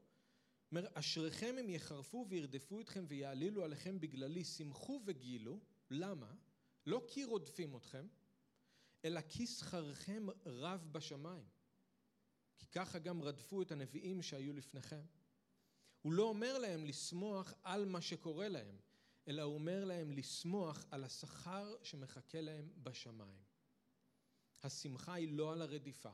אומר, 0.78 0.88
אשריכם 0.94 1.56
הם 1.60 1.70
יחרפו 1.70 2.26
וירדפו 2.30 2.82
אתכם 2.82 3.06
ויעלילו 3.08 3.64
עליכם 3.64 4.00
בגללי, 4.00 4.44
שמחו 4.44 5.02
וגילו. 5.06 5.60
למה? 5.90 6.34
לא 6.86 7.06
כי 7.08 7.24
רודפים 7.24 7.76
אתכם, 7.76 8.08
אלא 9.06 9.22
כי 9.22 9.48
שכרכם 9.48 10.28
רב 10.46 10.88
בשמיים. 10.92 11.46
כי 12.58 12.66
ככה 12.66 13.00
גם 13.00 13.22
רדפו 13.22 13.62
את 13.62 13.72
הנביאים 13.72 14.22
שהיו 14.22 14.54
לפניכם. 14.54 15.02
הוא 16.02 16.14
לא 16.14 16.24
אומר 16.24 16.58
להם 16.58 16.86
לשמוח 16.86 17.54
על 17.64 17.86
מה 17.86 18.02
שקורה 18.02 18.48
להם, 18.48 18.78
אלא 19.28 19.42
הוא 19.42 19.54
אומר 19.54 19.86
להם 19.86 20.12
לשמוח 20.12 20.86
על 20.92 21.04
השכר 21.04 21.76
שמחכה 21.84 22.42
להם 22.42 22.70
בשמיים. 22.84 23.44
השמחה 24.64 25.14
היא 25.14 25.38
לא 25.38 25.52
על 25.52 25.62
הרדיפה. 25.62 26.12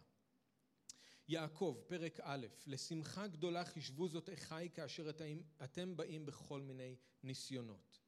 יעקב, 1.29 1.77
פרק 1.88 2.19
א', 2.24 2.48
לשמחה 2.67 3.27
גדולה 3.27 3.65
חישבו 3.65 4.07
זאת 4.07 4.29
אחי 4.33 4.69
כאשר 4.74 5.09
אתם 5.63 5.98
באים 5.98 6.25
בכל 6.25 6.62
מיני 6.62 6.95
ניסיונות. 7.24 8.00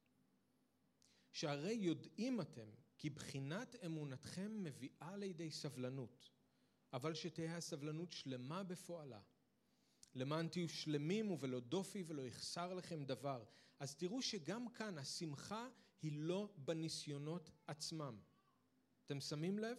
שהרי 1.31 1.73
יודעים 1.73 2.41
אתם 2.41 2.69
כי 2.97 3.09
בחינת 3.09 3.75
אמונתכם 3.85 4.63
מביאה 4.63 5.17
לידי 5.17 5.51
סבלנות, 5.51 6.29
אבל 6.93 7.13
שתהא 7.13 7.57
הסבלנות 7.57 8.11
שלמה 8.11 8.63
בפועלה. 8.63 9.21
למען 10.15 10.47
תהיו 10.47 10.69
שלמים 10.69 11.31
ובלא 11.31 11.59
דופי 11.59 12.03
ולא 12.07 12.21
יחסר 12.21 12.73
לכם 12.73 13.03
דבר. 13.03 13.43
אז 13.79 13.95
תראו 13.95 14.21
שגם 14.21 14.69
כאן 14.69 14.97
השמחה 14.97 15.67
היא 16.01 16.11
לא 16.15 16.53
בניסיונות 16.57 17.51
עצמם. 17.67 18.19
אתם 19.05 19.19
שמים 19.21 19.59
לב? 19.59 19.77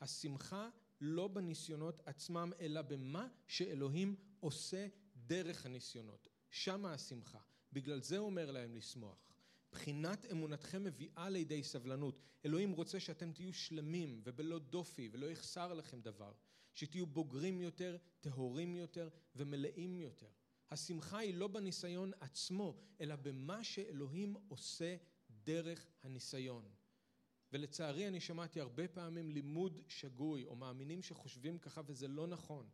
השמחה 0.00 0.68
לא 1.04 1.28
בניסיונות 1.28 2.02
עצמם, 2.06 2.52
אלא 2.60 2.82
במה 2.82 3.28
שאלוהים 3.46 4.16
עושה 4.40 4.86
דרך 5.16 5.66
הניסיונות. 5.66 6.28
שמה 6.50 6.92
השמחה. 6.92 7.38
בגלל 7.72 8.00
זה 8.00 8.18
אומר 8.18 8.50
להם 8.50 8.74
לשמוח. 8.74 9.32
בחינת 9.72 10.26
אמונתכם 10.32 10.84
מביאה 10.84 11.30
לידי 11.30 11.62
סבלנות. 11.62 12.18
אלוהים 12.44 12.72
רוצה 12.72 13.00
שאתם 13.00 13.32
תהיו 13.32 13.52
שלמים 13.52 14.22
ובלא 14.24 14.58
דופי 14.58 15.08
ולא 15.12 15.26
יחסר 15.26 15.74
לכם 15.74 16.00
דבר. 16.00 16.32
שתהיו 16.74 17.06
בוגרים 17.06 17.60
יותר, 17.60 17.96
טהורים 18.20 18.74
יותר 18.74 19.08
ומלאים 19.36 20.00
יותר. 20.00 20.28
השמחה 20.70 21.18
היא 21.18 21.34
לא 21.34 21.48
בניסיון 21.48 22.12
עצמו, 22.20 22.76
אלא 23.00 23.16
במה 23.16 23.64
שאלוהים 23.64 24.36
עושה 24.48 24.96
דרך 25.30 25.86
הניסיון. 26.02 26.64
ולצערי 27.54 28.08
אני 28.08 28.20
שמעתי 28.20 28.60
הרבה 28.60 28.88
פעמים 28.88 29.30
לימוד 29.30 29.80
שגוי, 29.88 30.44
או 30.44 30.56
מאמינים 30.56 31.02
שחושבים 31.02 31.58
ככה 31.58 31.80
וזה 31.86 32.08
לא 32.08 32.26
נכון. 32.26 32.68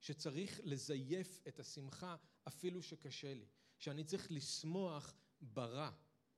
שצריך 0.00 0.60
לזייף 0.64 1.40
את 1.48 1.60
השמחה 1.60 2.16
אפילו 2.48 2.82
שקשה 2.82 3.34
לי. 3.34 3.46
שאני 3.78 4.04
צריך 4.04 4.32
לשמוח 4.32 5.14
ברע. 5.40 5.90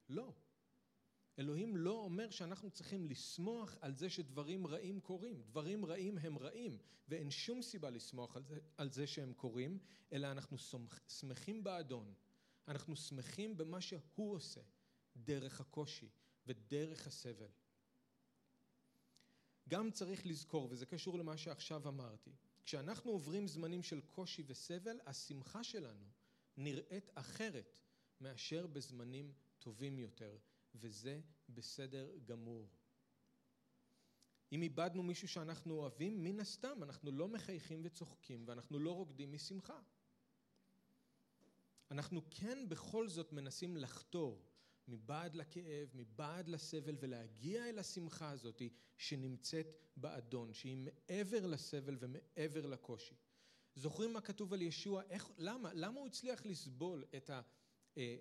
לא. 0.09 0.33
אלוהים 1.39 1.77
לא 1.77 1.93
אומר 1.93 2.31
שאנחנו 2.31 2.71
צריכים 2.71 3.05
לשמוח 3.05 3.77
על 3.81 3.95
זה 3.95 4.11
שדברים 4.11 4.67
רעים 4.67 5.01
קורים. 5.01 5.43
דברים 5.43 5.85
רעים 5.85 6.19
הם 6.19 6.39
רעים, 6.39 6.79
ואין 7.09 7.31
שום 7.31 7.63
סיבה 7.63 7.91
לשמוח 7.91 8.37
על 8.37 8.45
זה, 8.45 8.59
על 8.77 8.91
זה 8.91 9.07
שהם 9.07 9.33
קורים, 9.33 9.79
אלא 10.13 10.31
אנחנו 10.31 10.57
שמחים 11.09 11.65
באדון. 11.65 12.15
אנחנו 12.69 12.97
שמחים 12.97 13.57
במה 13.57 13.81
שהוא 13.81 14.33
עושה, 14.35 14.61
דרך 15.17 15.61
הקושי 15.61 16.09
ודרך 16.47 17.07
הסבל. 17.07 17.51
גם 19.69 19.91
צריך 19.91 20.27
לזכור, 20.27 20.69
וזה 20.71 20.87
קשור 20.87 21.19
למה 21.19 21.37
שעכשיו 21.37 21.89
אמרתי, 21.89 22.31
כשאנחנו 22.65 23.11
עוברים 23.11 23.47
זמנים 23.47 23.83
של 23.83 24.01
קושי 24.01 24.43
וסבל, 24.47 25.01
השמחה 25.07 25.65
שלנו 25.65 26.07
נראית 26.57 27.11
אחרת 27.15 27.81
מאשר 28.21 28.67
בזמנים 28.67 29.33
טובים 29.59 29.99
יותר, 29.99 30.39
וזה 30.75 31.21
בסדר 31.49 32.11
גמור. 32.25 32.69
אם 34.53 34.63
איבדנו 34.63 35.03
מישהו 35.03 35.29
שאנחנו 35.29 35.75
אוהבים, 35.75 36.25
מן 36.25 36.41
הסתם 36.41 36.83
אנחנו 36.83 37.11
לא 37.11 37.29
מחייכים 37.29 37.81
וצוחקים 37.85 38.45
ואנחנו 38.47 38.79
לא 38.79 38.93
רוקדים 38.93 39.33
משמחה. 39.33 39.81
אנחנו 41.91 42.23
כן 42.31 42.69
בכל 42.69 43.09
זאת 43.09 43.33
מנסים 43.33 43.77
לחתור 43.77 44.43
מבעד 44.89 45.35
לכאב, 45.35 45.89
מבעד 45.95 46.49
לסבל 46.49 46.97
ולהגיע 47.01 47.69
אל 47.69 47.79
השמחה 47.79 48.31
הזאת 48.31 48.63
שנמצאת 48.97 49.67
באדון, 49.97 50.53
שהיא 50.53 50.77
מעבר 50.77 51.47
לסבל 51.47 51.97
ומעבר 52.01 52.67
לקושי. 52.67 53.15
זוכרים 53.75 54.13
מה 54.13 54.21
כתוב 54.21 54.53
על 54.53 54.63
ישוע? 54.63 55.03
איך, 55.11 55.31
למה? 55.39 55.75
למה 55.75 56.01
הוא 56.01 56.07
הצליח 56.07 56.47
לסבול 56.47 57.05
את 57.17 57.31
ה... 57.31 57.43
אה, 57.99 58.17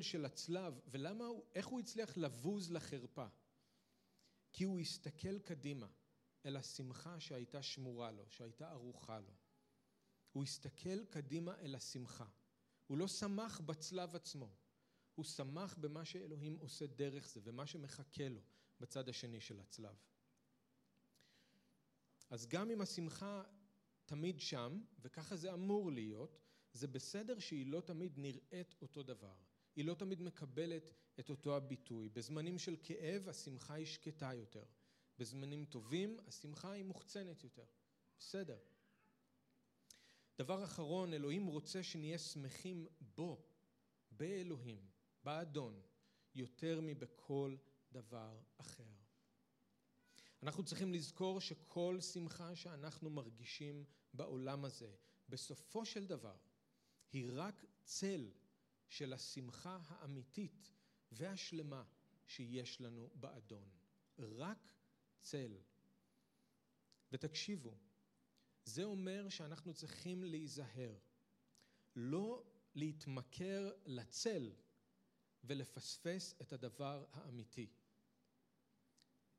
של 0.00 0.24
הצלב, 0.24 0.80
ולמה 0.86 1.24
איך 1.54 1.66
הוא 1.66 1.80
הצליח 1.80 2.16
לבוז 2.16 2.70
לחרפה? 2.70 3.26
כי 4.52 4.64
הוא 4.64 4.78
הסתכל 4.78 5.38
קדימה 5.38 5.86
אל 6.46 6.56
השמחה 6.56 7.20
שהייתה 7.20 7.62
שמורה 7.62 8.10
לו, 8.10 8.24
שהייתה 8.30 8.70
ערוכה 8.70 9.20
לו. 9.20 9.34
הוא 10.32 10.44
הסתכל 10.44 11.04
קדימה 11.04 11.58
אל 11.58 11.74
השמחה. 11.74 12.26
הוא 12.86 12.98
לא 12.98 13.08
שמח 13.08 13.60
בצלב 13.60 14.16
עצמו, 14.16 14.50
הוא 15.18 15.24
שמח 15.24 15.78
במה 15.80 16.04
שאלוהים 16.04 16.56
עושה 16.56 16.86
דרך 16.86 17.28
זה 17.28 17.40
ומה 17.44 17.66
שמחכה 17.66 18.28
לו 18.28 18.40
בצד 18.80 19.08
השני 19.08 19.40
של 19.40 19.60
הצלב. 19.60 19.96
אז 22.30 22.46
גם 22.46 22.70
אם 22.70 22.80
השמחה 22.80 23.42
תמיד 24.04 24.40
שם, 24.40 24.80
וככה 25.00 25.36
זה 25.36 25.52
אמור 25.54 25.92
להיות, 25.92 26.38
זה 26.72 26.86
בסדר 26.86 27.38
שהיא 27.38 27.66
לא 27.66 27.80
תמיד 27.80 28.18
נראית 28.18 28.74
אותו 28.82 29.02
דבר. 29.02 29.34
היא 29.76 29.84
לא 29.84 29.94
תמיד 29.94 30.22
מקבלת 30.22 30.90
את 31.20 31.30
אותו 31.30 31.56
הביטוי. 31.56 32.08
בזמנים 32.08 32.58
של 32.58 32.76
כאב 32.82 33.28
השמחה 33.28 33.74
היא 33.74 33.86
שקטה 33.86 34.34
יותר. 34.34 34.64
בזמנים 35.18 35.64
טובים 35.64 36.16
השמחה 36.26 36.72
היא 36.72 36.84
מוחצנת 36.84 37.44
יותר. 37.44 37.64
בסדר. 38.18 38.58
דבר 40.38 40.64
אחרון, 40.64 41.14
אלוהים 41.14 41.46
רוצה 41.46 41.82
שנהיה 41.82 42.18
שמחים 42.18 42.86
בו, 43.00 43.44
באלוהים, 44.10 44.97
באדון, 45.28 45.80
יותר 46.34 46.80
מבכל 46.82 47.56
דבר 47.92 48.40
אחר. 48.56 48.92
אנחנו 50.42 50.64
צריכים 50.64 50.92
לזכור 50.92 51.40
שכל 51.40 52.00
שמחה 52.00 52.56
שאנחנו 52.56 53.10
מרגישים 53.10 53.84
בעולם 54.14 54.64
הזה, 54.64 54.94
בסופו 55.28 55.84
של 55.84 56.06
דבר, 56.06 56.36
היא 57.12 57.30
רק 57.32 57.64
צל 57.84 58.30
של 58.88 59.12
השמחה 59.12 59.78
האמיתית 59.88 60.72
והשלמה 61.12 61.84
שיש 62.26 62.80
לנו 62.80 63.10
באדון. 63.14 63.68
רק 64.18 64.72
צל. 65.20 65.58
ותקשיבו, 67.12 67.78
זה 68.64 68.84
אומר 68.84 69.28
שאנחנו 69.28 69.74
צריכים 69.74 70.24
להיזהר, 70.24 70.98
לא 71.96 72.44
להתמכר 72.74 73.70
לצל 73.86 74.52
ולפספס 75.44 76.34
את 76.42 76.52
הדבר 76.52 77.04
האמיתי. 77.12 77.66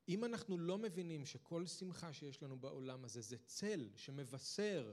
אם 0.09 0.25
אנחנו 0.25 0.57
לא 0.57 0.77
מבינים 0.77 1.25
שכל 1.25 1.67
שמחה 1.67 2.13
שיש 2.13 2.43
לנו 2.43 2.59
בעולם 2.59 3.05
הזה 3.05 3.21
זה 3.21 3.37
צל 3.37 3.89
שמבשר 3.95 4.91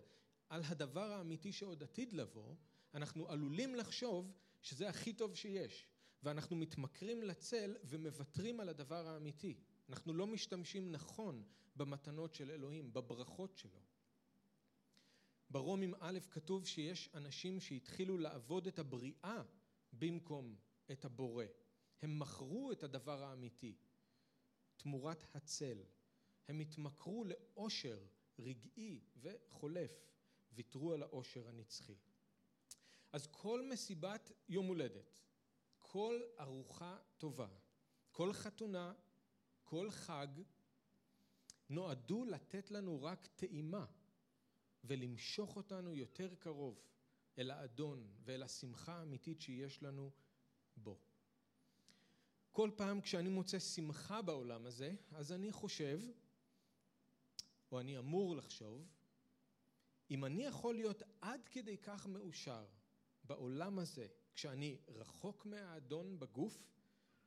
על 0.48 0.62
הדבר 0.64 1.12
האמיתי 1.12 1.52
שעוד 1.52 1.82
עתיד 1.82 2.12
לבוא, 2.12 2.54
אנחנו 2.94 3.28
עלולים 3.28 3.74
לחשוב 3.74 4.32
שזה 4.62 4.88
הכי 4.88 5.12
טוב 5.12 5.34
שיש, 5.34 5.86
ואנחנו 6.22 6.56
מתמכרים 6.56 7.22
לצל 7.22 7.76
ומוותרים 7.84 8.60
על 8.60 8.68
הדבר 8.68 9.08
האמיתי. 9.08 9.54
אנחנו 9.88 10.12
לא 10.12 10.26
משתמשים 10.26 10.92
נכון 10.92 11.42
במתנות 11.76 12.34
של 12.34 12.50
אלוהים, 12.50 12.92
בברכות 12.92 13.56
שלו. 13.56 13.80
ברומים 15.50 15.94
א' 16.00 16.18
כתוב 16.30 16.66
שיש 16.66 17.10
אנשים 17.14 17.60
שהתחילו 17.60 18.18
לעבוד 18.18 18.66
את 18.66 18.78
הבריאה 18.78 19.42
במקום 19.92 20.56
את 20.92 21.04
הבורא. 21.04 21.44
הם 22.02 22.18
מכרו 22.18 22.72
את 22.72 22.82
הדבר 22.82 23.22
האמיתי, 23.22 23.76
תמורת 24.76 25.24
הצל. 25.34 25.82
הם 26.48 26.60
התמכרו 26.60 27.24
לאושר 27.24 27.98
רגעי 28.38 29.00
וחולף, 29.16 30.10
ויתרו 30.52 30.92
על 30.92 31.02
האושר 31.02 31.48
הנצחי. 31.48 31.96
אז 33.12 33.26
כל 33.26 33.68
מסיבת 33.72 34.32
יום 34.48 34.66
הולדת, 34.66 35.20
כל 35.78 36.20
ארוחה 36.40 36.98
טובה, 37.18 37.48
כל 38.10 38.32
חתונה, 38.32 38.92
כל 39.64 39.90
חג, 39.90 40.28
נועדו 41.68 42.24
לתת 42.24 42.70
לנו 42.70 43.02
רק 43.02 43.26
טעימה 43.26 43.86
ולמשוך 44.84 45.56
אותנו 45.56 45.94
יותר 45.94 46.34
קרוב 46.34 46.80
אל 47.38 47.50
האדון 47.50 48.08
ואל 48.24 48.42
השמחה 48.42 48.98
האמיתית 48.98 49.40
שיש 49.40 49.82
לנו 49.82 50.10
בו. 50.76 50.98
כל 52.52 52.70
פעם 52.76 53.00
כשאני 53.00 53.28
מוצא 53.28 53.58
שמחה 53.58 54.22
בעולם 54.22 54.66
הזה, 54.66 54.94
אז 55.10 55.32
אני 55.32 55.52
חושב, 55.52 56.00
או 57.72 57.80
אני 57.80 57.98
אמור 57.98 58.36
לחשוב, 58.36 58.86
אם 60.10 60.24
אני 60.24 60.44
יכול 60.44 60.74
להיות 60.74 61.02
עד 61.20 61.48
כדי 61.48 61.76
כך 61.78 62.06
מאושר 62.06 62.66
בעולם 63.24 63.78
הזה, 63.78 64.06
כשאני 64.34 64.78
רחוק 64.88 65.46
מהאדון 65.46 66.18
בגוף, 66.18 66.62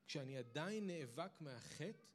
כשאני 0.07 0.37
עדיין 0.37 0.87
נאבק 0.87 1.41
מהחטא, 1.41 2.05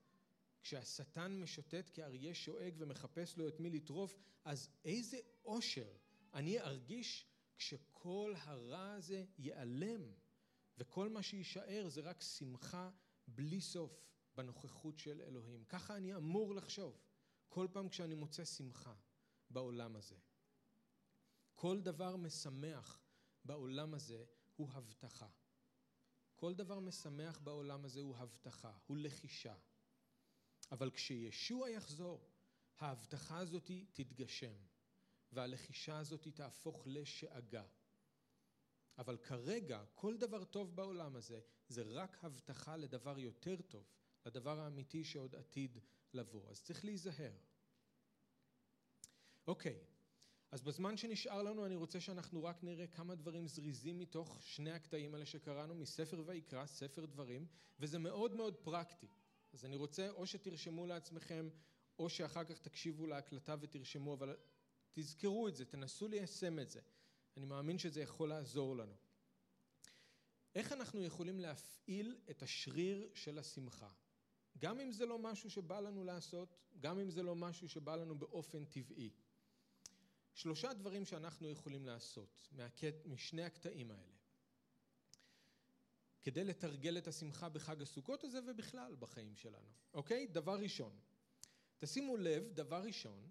כשהשטן 0.62 1.40
משוטט 1.40 1.90
כאריה 1.92 2.34
שואג 2.34 2.74
ומחפש 2.78 3.36
לו 3.36 3.48
את 3.48 3.60
מי 3.60 3.70
לטרוף, 3.70 4.16
אז 4.44 4.68
איזה 4.84 5.18
אושר 5.44 5.92
אני 6.34 6.60
ארגיש 6.60 7.26
כשכל 7.56 8.34
הרע 8.36 8.92
הזה 8.92 9.24
ייעלם, 9.38 10.12
וכל 10.78 11.08
מה 11.08 11.22
שיישאר 11.22 11.88
זה 11.88 12.00
רק 12.00 12.20
שמחה 12.20 12.90
בלי 13.28 13.60
סוף 13.60 14.04
בנוכחות 14.34 14.98
של 14.98 15.20
אלוהים. 15.20 15.64
ככה 15.64 15.96
אני 15.96 16.14
אמור 16.14 16.54
לחשוב 16.54 16.98
כל 17.48 17.68
פעם 17.72 17.88
כשאני 17.88 18.14
מוצא 18.14 18.44
שמחה 18.44 18.94
בעולם 19.50 19.96
הזה. 19.96 20.16
כל 21.54 21.80
דבר 21.80 22.16
משמח 22.16 23.00
בעולם 23.44 23.94
הזה 23.94 24.24
הוא 24.56 24.70
הבטחה. 24.72 25.28
כל 26.34 26.54
דבר 26.54 26.80
משמח 26.80 27.38
בעולם 27.38 27.84
הזה 27.84 28.00
הוא 28.00 28.16
הבטחה, 28.16 28.72
הוא 28.86 28.96
לחישה. 28.96 29.54
אבל 30.72 30.90
כשישוע 30.90 31.70
יחזור, 31.70 32.30
ההבטחה 32.78 33.38
הזאת 33.38 33.70
תתגשם, 33.92 34.54
והלחישה 35.32 35.98
הזאת 35.98 36.28
תהפוך 36.28 36.82
לשאגה. 36.86 37.66
אבל 38.98 39.16
כרגע 39.16 39.84
כל 39.94 40.16
דבר 40.16 40.44
טוב 40.44 40.76
בעולם 40.76 41.16
הזה 41.16 41.40
זה 41.68 41.82
רק 41.82 42.24
הבטחה 42.24 42.76
לדבר 42.76 43.18
יותר 43.18 43.56
טוב, 43.68 43.84
לדבר 44.26 44.60
האמיתי 44.60 45.04
שעוד 45.04 45.34
עתיד 45.34 45.78
לבוא. 46.12 46.50
אז 46.50 46.62
צריך 46.62 46.84
להיזהר. 46.84 47.32
אוקיי, 49.46 49.78
אז 50.50 50.62
בזמן 50.62 50.96
שנשאר 50.96 51.42
לנו 51.42 51.66
אני 51.66 51.76
רוצה 51.76 52.00
שאנחנו 52.00 52.44
רק 52.44 52.64
נראה 52.64 52.86
כמה 52.86 53.14
דברים 53.14 53.48
זריזים 53.48 53.98
מתוך 53.98 54.38
שני 54.42 54.70
הקטעים 54.70 55.14
האלה 55.14 55.26
שקראנו 55.26 55.74
מספר 55.74 56.22
ויקרא, 56.26 56.66
ספר 56.66 57.04
דברים, 57.06 57.46
וזה 57.78 57.98
מאוד 57.98 58.34
מאוד 58.34 58.56
פרקטי. 58.56 59.08
אז 59.52 59.64
אני 59.64 59.76
רוצה 59.76 60.10
או 60.10 60.26
שתרשמו 60.26 60.86
לעצמכם 60.86 61.48
או 61.98 62.08
שאחר 62.10 62.44
כך 62.44 62.58
תקשיבו 62.58 63.06
להקלטה 63.06 63.56
ותרשמו, 63.60 64.14
אבל 64.14 64.36
תזכרו 64.92 65.48
את 65.48 65.56
זה, 65.56 65.64
תנסו 65.64 66.08
ליישם 66.08 66.58
את 66.58 66.70
זה. 66.70 66.80
אני 67.36 67.46
מאמין 67.46 67.78
שזה 67.78 68.00
יכול 68.02 68.28
לעזור 68.28 68.76
לנו. 68.76 68.94
איך 70.54 70.72
אנחנו 70.72 71.04
יכולים 71.04 71.40
להפעיל 71.40 72.16
את 72.30 72.42
השריר 72.42 73.08
של 73.14 73.38
השמחה? 73.38 73.90
גם 74.58 74.80
אם 74.80 74.92
זה 74.92 75.06
לא 75.06 75.18
משהו 75.18 75.50
שבא 75.50 75.80
לנו 75.80 76.04
לעשות, 76.04 76.56
גם 76.80 76.98
אם 76.98 77.10
זה 77.10 77.22
לא 77.22 77.36
משהו 77.36 77.68
שבא 77.68 77.96
לנו 77.96 78.18
באופן 78.18 78.64
טבעי. 78.64 79.10
שלושה 80.34 80.72
דברים 80.72 81.04
שאנחנו 81.04 81.48
יכולים 81.48 81.86
לעשות 81.86 82.48
מהקט, 82.52 83.06
משני 83.06 83.44
הקטעים 83.44 83.90
האלה. 83.90 84.14
כדי 86.22 86.44
לתרגל 86.44 86.98
את 86.98 87.08
השמחה 87.08 87.48
בחג 87.48 87.82
הסוכות 87.82 88.24
הזה 88.24 88.40
ובכלל 88.46 88.96
בחיים 88.98 89.36
שלנו, 89.36 89.68
אוקיי? 89.94 90.26
דבר 90.26 90.58
ראשון, 90.58 90.98
תשימו 91.78 92.16
לב, 92.16 92.52
דבר 92.52 92.82
ראשון, 92.82 93.30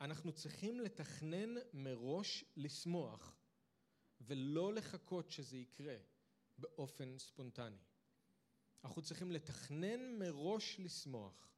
אנחנו 0.00 0.32
צריכים 0.32 0.80
לתכנן 0.80 1.54
מראש 1.72 2.44
לשמוח 2.56 3.36
ולא 4.20 4.74
לחכות 4.74 5.30
שזה 5.30 5.56
יקרה 5.56 5.96
באופן 6.58 7.18
ספונטני. 7.18 7.78
אנחנו 8.84 9.02
צריכים 9.02 9.32
לתכנן 9.32 10.18
מראש 10.18 10.80
לשמוח 10.80 11.48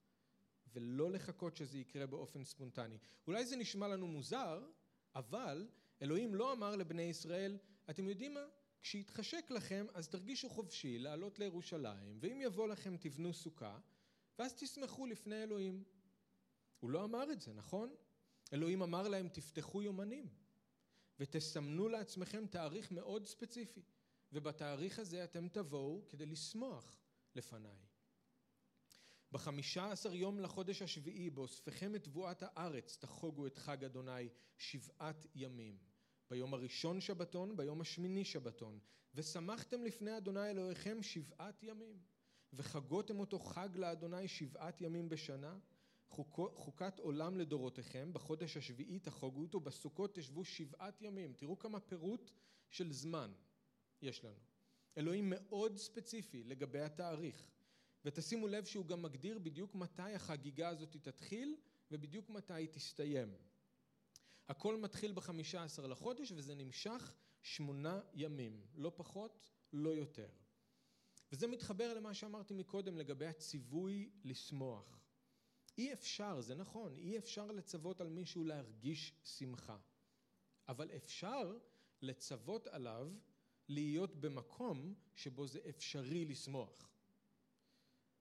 ולא 0.74 1.10
לחכות 1.10 1.56
שזה 1.56 1.78
יקרה 1.78 2.06
באופן 2.06 2.44
ספונטני. 2.44 2.98
אולי 3.26 3.46
זה 3.46 3.56
נשמע 3.56 3.88
לנו 3.88 4.06
מוזר, 4.06 4.68
אבל 5.14 5.68
אלוהים 6.02 6.34
לא 6.34 6.52
אמר 6.52 6.76
לבני 6.76 7.02
ישראל, 7.02 7.58
אתם 7.90 8.08
יודעים 8.08 8.34
מה? 8.34 8.46
כשיתחשק 8.80 9.50
לכם 9.50 9.86
אז 9.94 10.08
תרגישו 10.08 10.48
חופשי 10.48 10.98
לעלות 10.98 11.38
לירושלים 11.38 12.18
ואם 12.20 12.40
יבוא 12.40 12.68
לכם 12.68 12.96
תבנו 12.96 13.34
סוכה 13.34 13.78
ואז 14.38 14.54
תשמחו 14.54 15.06
לפני 15.06 15.42
אלוהים. 15.42 15.84
הוא 16.80 16.90
לא 16.90 17.04
אמר 17.04 17.32
את 17.32 17.40
זה, 17.40 17.52
נכון? 17.52 17.94
אלוהים 18.52 18.82
אמר 18.82 19.08
להם 19.08 19.28
תפתחו 19.28 19.82
יומנים 19.82 20.28
ותסמנו 21.18 21.88
לעצמכם 21.88 22.46
תאריך 22.46 22.92
מאוד 22.92 23.26
ספציפי 23.26 23.82
ובתאריך 24.32 24.98
הזה 24.98 25.24
אתם 25.24 25.48
תבואו 25.48 26.02
כדי 26.08 26.26
לשמוח 26.26 26.98
לפניי. 27.34 27.78
בחמישה 29.32 29.90
עשר 29.90 30.14
יום 30.14 30.38
לחודש 30.38 30.82
השביעי 30.82 31.30
באוספכם 31.30 31.94
את 31.94 32.04
תבואת 32.04 32.42
הארץ 32.42 32.96
תחוגו 33.00 33.46
את 33.46 33.58
חג 33.58 33.84
אדוני 33.84 34.28
שבעת 34.56 35.26
ימים 35.34 35.78
ביום 36.30 36.54
הראשון 36.54 37.00
שבתון 37.00 37.56
ביום 37.56 37.80
השמיני 37.80 38.24
שבתון 38.24 38.78
ושמחתם 39.14 39.84
לפני 39.84 40.16
אדוני 40.16 40.50
אלוהיכם 40.50 41.02
שבעת 41.02 41.62
ימים 41.62 41.98
וחגותם 42.52 43.20
אותו 43.20 43.38
חג 43.38 43.68
לאדוני 43.74 44.28
שבעת 44.28 44.80
ימים 44.80 45.08
בשנה 45.08 45.58
חוקת 46.54 46.98
עולם 46.98 47.38
לדורותיכם, 47.38 48.12
בחודש 48.12 48.56
השביעי 48.56 48.98
תחוגו 48.98 49.40
אותו, 49.42 49.60
בסוכות 49.60 50.14
תשבו 50.14 50.44
שבעת 50.44 51.02
ימים. 51.02 51.32
תראו 51.32 51.58
כמה 51.58 51.80
פירוט 51.80 52.30
של 52.70 52.92
זמן 52.92 53.32
יש 54.02 54.24
לנו. 54.24 54.40
אלוהים 54.96 55.32
מאוד 55.36 55.76
ספציפי 55.76 56.44
לגבי 56.44 56.80
התאריך. 56.80 57.50
ותשימו 58.04 58.48
לב 58.48 58.64
שהוא 58.64 58.86
גם 58.86 59.02
מגדיר 59.02 59.38
בדיוק 59.38 59.74
מתי 59.74 60.14
החגיגה 60.14 60.68
הזאת 60.68 60.96
תתחיל 60.96 61.56
ובדיוק 61.90 62.30
מתי 62.30 62.54
היא 62.54 62.68
תסתיים. 62.68 63.34
הכל 64.48 64.76
מתחיל 64.76 65.12
בחמישה 65.12 65.64
עשר 65.64 65.86
לחודש 65.86 66.32
וזה 66.32 66.54
נמשך 66.54 67.14
שמונה 67.42 68.00
ימים, 68.14 68.66
לא 68.74 68.92
פחות, 68.96 69.50
לא 69.72 69.90
יותר. 69.90 70.28
וזה 71.32 71.46
מתחבר 71.46 71.94
למה 71.94 72.14
שאמרתי 72.14 72.54
מקודם 72.54 72.98
לגבי 72.98 73.26
הציווי 73.26 74.10
לשמוח. 74.24 75.01
אי 75.82 75.92
אפשר, 75.92 76.40
זה 76.40 76.54
נכון, 76.54 76.96
אי 76.96 77.18
אפשר 77.18 77.46
לצוות 77.46 78.00
על 78.00 78.08
מישהו 78.08 78.44
להרגיש 78.44 79.12
שמחה, 79.24 79.78
אבל 80.68 80.90
אפשר 80.90 81.58
לצוות 82.02 82.66
עליו 82.66 83.12
להיות 83.68 84.16
במקום 84.16 84.94
שבו 85.14 85.46
זה 85.46 85.60
אפשרי 85.68 86.24
לשמוח, 86.24 86.90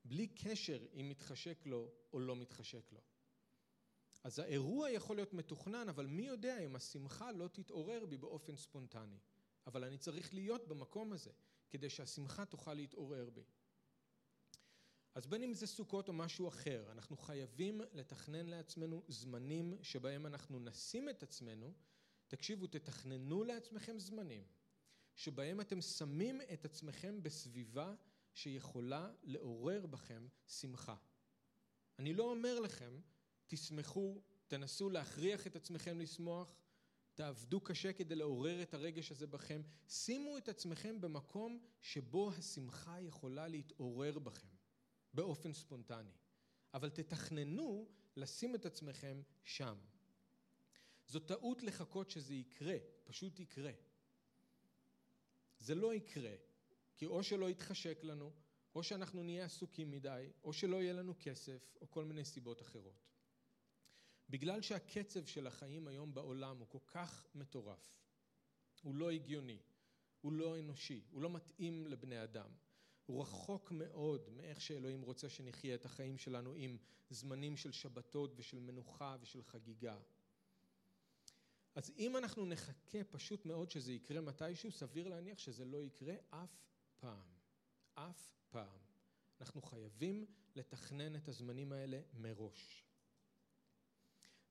בלי 0.06 0.28
קשר 0.28 0.86
אם 0.94 1.10
מתחשק 1.10 1.66
לו 1.66 1.92
או 2.14 2.20
לא 2.20 2.36
מתחשק 2.36 2.92
לו. 2.92 3.02
אז 4.24 4.40
האירוע 4.40 4.90
יכול 4.90 5.16
להיות 5.16 5.34
מתוכנן, 5.34 5.90
אבל 5.90 6.06
מי 6.06 6.28
יודע 6.28 6.60
אם 6.60 6.76
השמחה 6.76 7.32
לא 7.32 7.48
תתעורר 7.48 8.06
בי 8.06 8.18
באופן 8.18 8.56
ספונטני. 8.56 9.20
אבל 9.68 9.84
אני 9.84 9.98
צריך 9.98 10.34
להיות 10.34 10.68
במקום 10.68 11.14
הזה, 11.14 11.32
כדי 11.70 11.90
שהשמחה 11.90 12.46
תוכל 12.46 12.74
להתעורר 12.74 13.30
בי. 13.30 13.44
אז 15.16 15.28
בין 15.28 15.44
אם 15.44 15.54
זה 15.54 15.68
סוכות 15.68 16.08
או 16.08 16.14
משהו 16.14 16.48
אחר, 16.48 16.92
אנחנו 16.92 17.18
חייבים 17.18 17.82
לתכנן 17.94 18.46
לעצמנו 18.46 19.04
זמנים 19.08 19.74
שבהם 19.82 20.26
אנחנו 20.26 20.60
נשים 20.60 21.10
את 21.10 21.24
עצמנו, 21.24 21.74
תקשיבו, 22.28 22.68
תתכננו 22.68 23.44
לעצמכם 23.44 24.00
זמנים 24.00 24.44
שבהם 25.16 25.62
אתם 25.62 25.82
שמים 25.82 26.42
את 26.54 26.66
עצמכם 26.66 27.24
בסביבה 27.24 27.96
שיכולה 28.34 29.12
לעורר 29.24 29.86
בכם 29.86 30.28
שמחה. 30.48 30.96
אני 32.00 32.14
לא 32.14 32.24
אומר 32.24 32.60
לכם, 32.60 33.00
תשמחו, 33.48 34.22
תנסו 34.48 34.90
להכריח 34.90 35.48
את 35.48 35.56
עצמכם 35.56 36.00
לשמוח, 36.00 36.56
תעבדו 37.14 37.62
קשה 37.62 37.94
כדי 37.94 38.16
לעורר 38.16 38.62
את 38.62 38.74
הרגש 38.74 39.12
הזה 39.12 39.28
בכם, 39.28 39.62
שימו 39.88 40.38
את 40.38 40.50
עצמכם 40.50 41.02
במקום 41.02 41.60
שבו 41.82 42.32
השמחה 42.32 43.02
יכולה 43.02 43.48
להתעורר 43.48 44.20
בכם 44.20 44.51
באופן 45.14 45.54
ספונטני, 45.54 46.12
אבל 46.74 46.90
תתכננו 46.90 47.90
לשים 48.16 48.56
את 48.56 48.66
עצמכם 48.66 49.22
שם. 49.44 49.78
זו 51.08 51.20
טעות 51.20 51.64
לחכות 51.64 52.10
שזה 52.10 52.34
יקרה, 52.34 52.76
פשוט 53.04 53.40
יקרה. 53.40 53.72
זה 55.60 55.76
לא 55.76 55.94
יקרה, 55.94 56.36
כי 56.98 57.06
או 57.06 57.24
שלא 57.24 57.50
יתחשק 57.50 58.04
לנו, 58.04 58.32
או 58.76 58.84
שאנחנו 58.84 59.24
נהיה 59.24 59.46
עסוקים 59.46 59.92
מדי, 59.92 60.30
או 60.44 60.54
שלא 60.54 60.82
יהיה 60.82 60.94
לנו 60.94 61.14
כסף, 61.20 61.76
או 61.82 61.92
כל 61.92 62.06
מיני 62.06 62.26
סיבות 62.26 62.62
אחרות. 62.62 63.08
בגלל 64.30 64.62
שהקצב 64.62 65.26
של 65.26 65.48
החיים 65.48 65.88
היום 65.88 66.14
בעולם 66.14 66.58
הוא 66.58 66.68
כל 66.70 66.80
כך 66.88 67.28
מטורף, 67.36 67.96
הוא 68.82 68.96
לא 68.96 69.12
הגיוני, 69.12 69.60
הוא 70.22 70.34
לא 70.34 70.60
אנושי, 70.60 71.04
הוא 71.12 71.22
לא 71.22 71.30
מתאים 71.30 71.88
לבני 71.88 72.24
אדם. 72.24 72.50
הוא 73.12 73.22
רחוק 73.22 73.72
מאוד 73.72 74.30
מאיך 74.30 74.62
שאלוהים 74.62 75.02
רוצה 75.02 75.30
שנחיה 75.30 75.76
את 75.76 75.86
החיים 75.86 76.18
שלנו 76.18 76.54
עם 76.56 76.78
זמנים 77.10 77.58
של 77.58 77.72
שבתות 77.72 78.34
ושל 78.36 78.60
מנוחה 78.60 79.18
ושל 79.22 79.44
חגיגה. 79.44 79.98
אז 81.76 81.92
אם 81.98 82.18
אנחנו 82.18 82.46
נחכה 82.46 83.04
פשוט 83.04 83.46
מאוד 83.46 83.72
שזה 83.72 83.94
יקרה 83.94 84.22
מתישהו, 84.22 84.72
סביר 84.72 85.08
להניח 85.08 85.38
שזה 85.38 85.66
לא 85.66 85.84
יקרה 85.84 86.14
אף 86.30 86.70
פעם. 87.00 87.34
אף 87.94 88.34
פעם. 88.50 88.80
אנחנו 89.42 89.62
חייבים 89.62 90.26
לתכנן 90.56 91.16
את 91.16 91.28
הזמנים 91.28 91.72
האלה 91.72 92.02
מראש. 92.14 92.86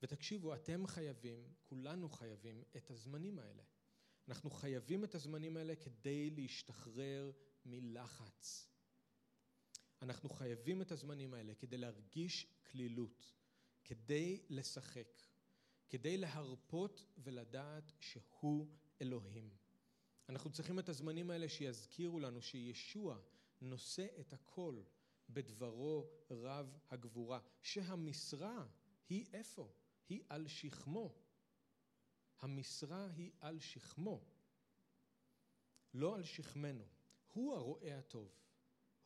ותקשיבו, 0.02 0.54
אתם 0.54 0.86
חייבים, 0.86 1.54
כולנו 1.62 2.08
חייבים, 2.08 2.64
את 2.76 2.90
הזמנים 2.90 3.38
האלה. 3.38 3.62
אנחנו 4.28 4.50
חייבים 4.50 5.04
את 5.04 5.14
הזמנים 5.14 5.56
האלה 5.56 5.76
כדי 5.76 6.30
להשתחרר 6.30 7.32
מלחץ. 7.64 8.68
אנחנו 10.02 10.28
חייבים 10.28 10.82
את 10.82 10.92
הזמנים 10.92 11.34
האלה 11.34 11.54
כדי 11.54 11.78
להרגיש 11.78 12.46
כלילות, 12.70 13.32
כדי 13.84 14.42
לשחק, 14.48 15.22
כדי 15.88 16.16
להרפות 16.16 17.04
ולדעת 17.18 17.92
שהוא 18.00 18.66
אלוהים. 19.00 19.50
אנחנו 20.28 20.52
צריכים 20.52 20.78
את 20.78 20.88
הזמנים 20.88 21.30
האלה 21.30 21.48
שיזכירו 21.48 22.20
לנו 22.20 22.42
שישוע 22.42 23.18
נושא 23.60 24.06
את 24.20 24.32
הכל 24.32 24.82
בדברו 25.28 26.10
רב 26.30 26.78
הגבורה, 26.90 27.40
שהמשרה 27.62 28.66
היא 29.08 29.26
איפה? 29.32 29.72
היא 30.08 30.22
על 30.28 30.48
שכמו. 30.48 31.14
המשרה 32.40 33.08
היא 33.16 33.30
על 33.40 33.58
שכמו, 33.58 34.24
לא 35.94 36.14
על 36.14 36.24
שכמנו. 36.24 36.84
הוא 37.32 37.54
הרועה 37.54 37.98
הטוב, 37.98 38.28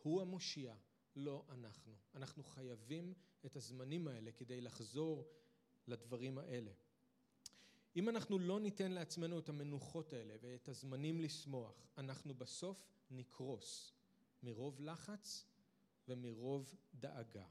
הוא 0.02 0.22
המושיע, 0.22 0.74
לא 1.16 1.44
אנחנו. 1.48 1.92
אנחנו 2.14 2.44
חייבים 2.44 3.14
את 3.46 3.56
הזמנים 3.56 4.08
האלה 4.08 4.32
כדי 4.32 4.60
לחזור 4.60 5.24
לדברים 5.86 6.38
האלה. 6.38 6.72
אם 7.96 8.08
אנחנו 8.08 8.38
לא 8.38 8.60
ניתן 8.60 8.92
לעצמנו 8.92 9.38
את 9.38 9.48
המנוחות 9.48 10.12
האלה 10.12 10.34
ואת 10.40 10.68
הזמנים 10.68 11.20
לשמוח, 11.20 11.86
אנחנו 11.98 12.34
בסוף 12.34 12.86
נקרוס 13.10 13.92
מרוב 14.42 14.80
לחץ 14.80 15.46
ומרוב 16.08 16.74
דאגה. 16.94 17.46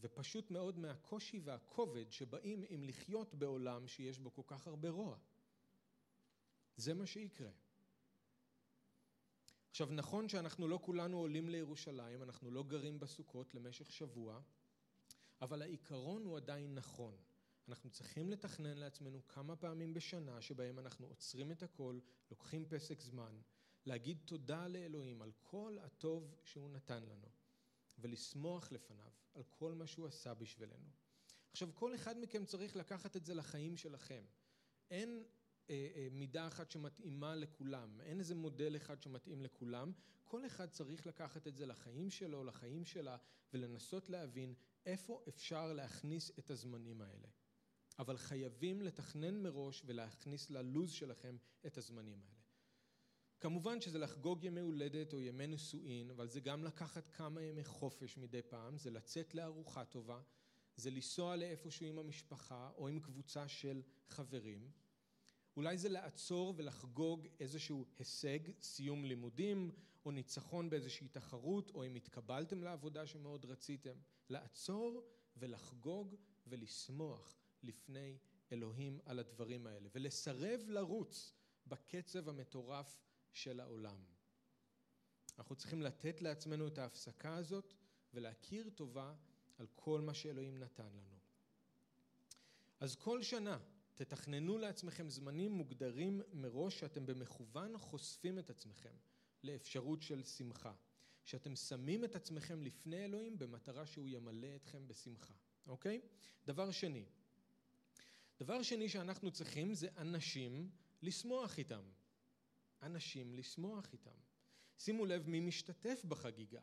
ופשוט 0.00 0.50
מאוד 0.50 0.78
מהקושי 0.78 1.40
והכובד 1.44 2.12
שבאים 2.12 2.64
עם 2.68 2.84
לחיות 2.84 3.34
בעולם 3.34 3.86
שיש 3.86 4.18
בו 4.18 4.32
כל 4.32 4.42
כך 4.46 4.66
הרבה 4.66 4.90
רוע. 4.90 5.16
זה 6.76 6.94
מה 6.94 7.06
שיקרה. 7.06 7.50
עכשיו 9.70 9.88
נכון 9.90 10.28
שאנחנו 10.28 10.68
לא 10.68 10.78
כולנו 10.82 11.18
עולים 11.18 11.48
לירושלים, 11.48 12.22
אנחנו 12.22 12.50
לא 12.50 12.62
גרים 12.62 13.00
בסוכות 13.00 13.54
למשך 13.54 13.92
שבוע, 13.92 14.40
אבל 15.40 15.62
העיקרון 15.62 16.24
הוא 16.24 16.36
עדיין 16.36 16.74
נכון. 16.74 17.16
אנחנו 17.68 17.90
צריכים 17.90 18.30
לתכנן 18.30 18.78
לעצמנו 18.78 19.26
כמה 19.28 19.56
פעמים 19.56 19.94
בשנה 19.94 20.40
שבהם 20.40 20.78
אנחנו 20.78 21.06
עוצרים 21.06 21.52
את 21.52 21.62
הכל, 21.62 21.98
לוקחים 22.30 22.66
פסק 22.68 23.00
זמן, 23.00 23.40
להגיד 23.86 24.18
תודה 24.24 24.68
לאלוהים 24.68 25.22
על 25.22 25.32
כל 25.40 25.78
הטוב 25.82 26.34
שהוא 26.44 26.70
נתן 26.70 27.02
לנו, 27.02 27.28
ולשמוח 27.98 28.72
לפניו 28.72 29.10
על 29.34 29.42
כל 29.44 29.74
מה 29.74 29.86
שהוא 29.86 30.06
עשה 30.06 30.34
בשבילנו. 30.34 30.88
עכשיו 31.50 31.68
כל 31.74 31.94
אחד 31.94 32.18
מכם 32.18 32.44
צריך 32.44 32.76
לקחת 32.76 33.16
את 33.16 33.24
זה 33.24 33.34
לחיים 33.34 33.76
שלכם. 33.76 34.24
אין 34.90 35.24
מידה 36.10 36.46
אחת 36.46 36.70
שמתאימה 36.70 37.34
לכולם, 37.34 38.00
אין 38.00 38.18
איזה 38.18 38.34
מודל 38.34 38.76
אחד 38.76 39.02
שמתאים 39.02 39.42
לכולם, 39.42 39.92
כל 40.24 40.46
אחד 40.46 40.70
צריך 40.70 41.06
לקחת 41.06 41.46
את 41.46 41.56
זה 41.56 41.66
לחיים 41.66 42.10
שלו, 42.10 42.44
לחיים 42.44 42.84
שלה, 42.84 43.16
ולנסות 43.52 44.10
להבין 44.10 44.54
איפה 44.86 45.22
אפשר 45.28 45.72
להכניס 45.72 46.30
את 46.38 46.50
הזמנים 46.50 47.00
האלה. 47.00 47.28
אבל 47.98 48.16
חייבים 48.16 48.82
לתכנן 48.82 49.42
מראש 49.42 49.82
ולהכניס 49.86 50.50
ללוז 50.50 50.90
שלכם 50.90 51.36
את 51.66 51.78
הזמנים 51.78 52.22
האלה. 52.22 52.40
כמובן 53.40 53.80
שזה 53.80 53.98
לחגוג 53.98 54.44
ימי 54.44 54.60
הולדת 54.60 55.12
או 55.12 55.20
ימי 55.20 55.46
נישואין, 55.46 56.10
אבל 56.10 56.28
זה 56.28 56.40
גם 56.40 56.64
לקחת 56.64 57.08
כמה 57.08 57.42
ימי 57.42 57.64
חופש 57.64 58.16
מדי 58.16 58.42
פעם, 58.42 58.78
זה 58.78 58.90
לצאת 58.90 59.34
לארוחה 59.34 59.84
טובה, 59.84 60.22
זה 60.76 60.90
לנסוע 60.90 61.36
לאיפשהו 61.36 61.86
עם 61.86 61.98
המשפחה 61.98 62.70
או 62.76 62.88
עם 62.88 63.00
קבוצה 63.00 63.48
של 63.48 63.82
חברים. 64.08 64.70
אולי 65.56 65.78
זה 65.78 65.88
לעצור 65.88 66.54
ולחגוג 66.56 67.26
איזשהו 67.40 67.86
הישג, 67.98 68.38
סיום 68.62 69.04
לימודים, 69.04 69.70
או 70.04 70.10
ניצחון 70.10 70.70
באיזושהי 70.70 71.08
תחרות, 71.08 71.70
או 71.70 71.86
אם 71.86 71.94
התקבלתם 71.94 72.62
לעבודה 72.62 73.06
שמאוד 73.06 73.44
רציתם. 73.44 73.96
לעצור 74.28 75.02
ולחגוג 75.36 76.14
ולשמוח 76.46 77.38
לפני 77.62 78.18
אלוהים 78.52 79.00
על 79.04 79.18
הדברים 79.18 79.66
האלה, 79.66 79.88
ולסרב 79.94 80.60
לרוץ 80.68 81.32
בקצב 81.66 82.28
המטורף 82.28 83.00
של 83.32 83.60
העולם. 83.60 84.04
אנחנו 85.38 85.56
צריכים 85.56 85.82
לתת 85.82 86.22
לעצמנו 86.22 86.66
את 86.66 86.78
ההפסקה 86.78 87.36
הזאת 87.36 87.74
ולהכיר 88.14 88.70
טובה 88.70 89.14
על 89.58 89.66
כל 89.74 90.00
מה 90.00 90.14
שאלוהים 90.14 90.58
נתן 90.58 90.92
לנו. 90.92 91.18
אז 92.80 92.96
כל 92.96 93.22
שנה 93.22 93.58
תתכננו 94.00 94.58
לעצמכם 94.58 95.10
זמנים 95.10 95.52
מוגדרים 95.52 96.20
מראש 96.32 96.80
שאתם 96.80 97.06
במכוון 97.06 97.78
חושפים 97.78 98.38
את 98.38 98.50
עצמכם 98.50 98.94
לאפשרות 99.44 100.02
של 100.02 100.22
שמחה. 100.22 100.72
שאתם 101.24 101.56
שמים 101.56 102.04
את 102.04 102.16
עצמכם 102.16 102.62
לפני 102.62 103.04
אלוהים 103.04 103.38
במטרה 103.38 103.86
שהוא 103.86 104.08
ימלא 104.08 104.48
אתכם 104.56 104.88
בשמחה, 104.88 105.34
אוקיי? 105.66 106.00
דבר 106.46 106.70
שני, 106.70 107.04
דבר 108.38 108.62
שני 108.62 108.88
שאנחנו 108.88 109.30
צריכים 109.30 109.74
זה 109.74 109.88
אנשים 109.96 110.70
לשמוח 111.02 111.58
איתם. 111.58 111.82
אנשים 112.82 113.34
לשמוח 113.34 113.92
איתם. 113.92 114.18
שימו 114.78 115.06
לב 115.06 115.28
מי 115.28 115.40
משתתף 115.40 116.04
בחגיגה. 116.08 116.62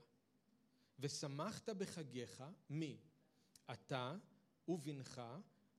ושמחת 0.99 1.69
בחגיך 1.69 2.43
מי? 2.69 2.97
אתה 3.71 4.15
ובנך 4.67 5.21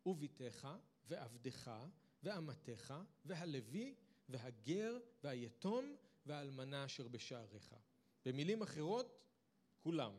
ובתך 0.06 0.68
ועבדך 1.08 1.70
ואמתך 2.22 2.94
והלוי 3.24 3.94
והגר 4.28 4.98
והיתום 5.24 5.96
והאלמנה 6.26 6.84
אשר 6.84 7.08
בשעריך. 7.08 7.74
במילים 8.24 8.62
אחרות, 8.62 9.18
כולם. 9.82 10.12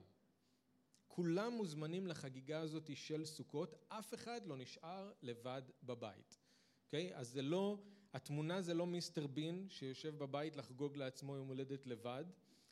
כולם 1.08 1.54
מוזמנים 1.54 2.08
לחגיגה 2.08 2.60
הזאת 2.60 2.89
של 2.95 3.25
סוכות, 3.25 3.75
אף 3.88 4.13
אחד 4.13 4.45
לא 4.45 4.58
נשאר 4.58 5.12
לבד 5.21 5.62
בבית. 5.84 6.39
אוקיי? 6.86 7.12
Okay? 7.12 7.17
אז 7.17 7.30
זה 7.30 7.41
לא, 7.41 7.80
התמונה 8.13 8.62
זה 8.62 8.73
לא 8.73 8.88
מיסטר 8.88 9.28
בין 9.28 9.67
שיושב 9.69 10.17
בבית 10.17 10.56
לחגוג 10.56 10.97
לעצמו 10.97 11.36
יום 11.36 11.47
הולדת 11.47 11.88
לבד, 11.88 12.25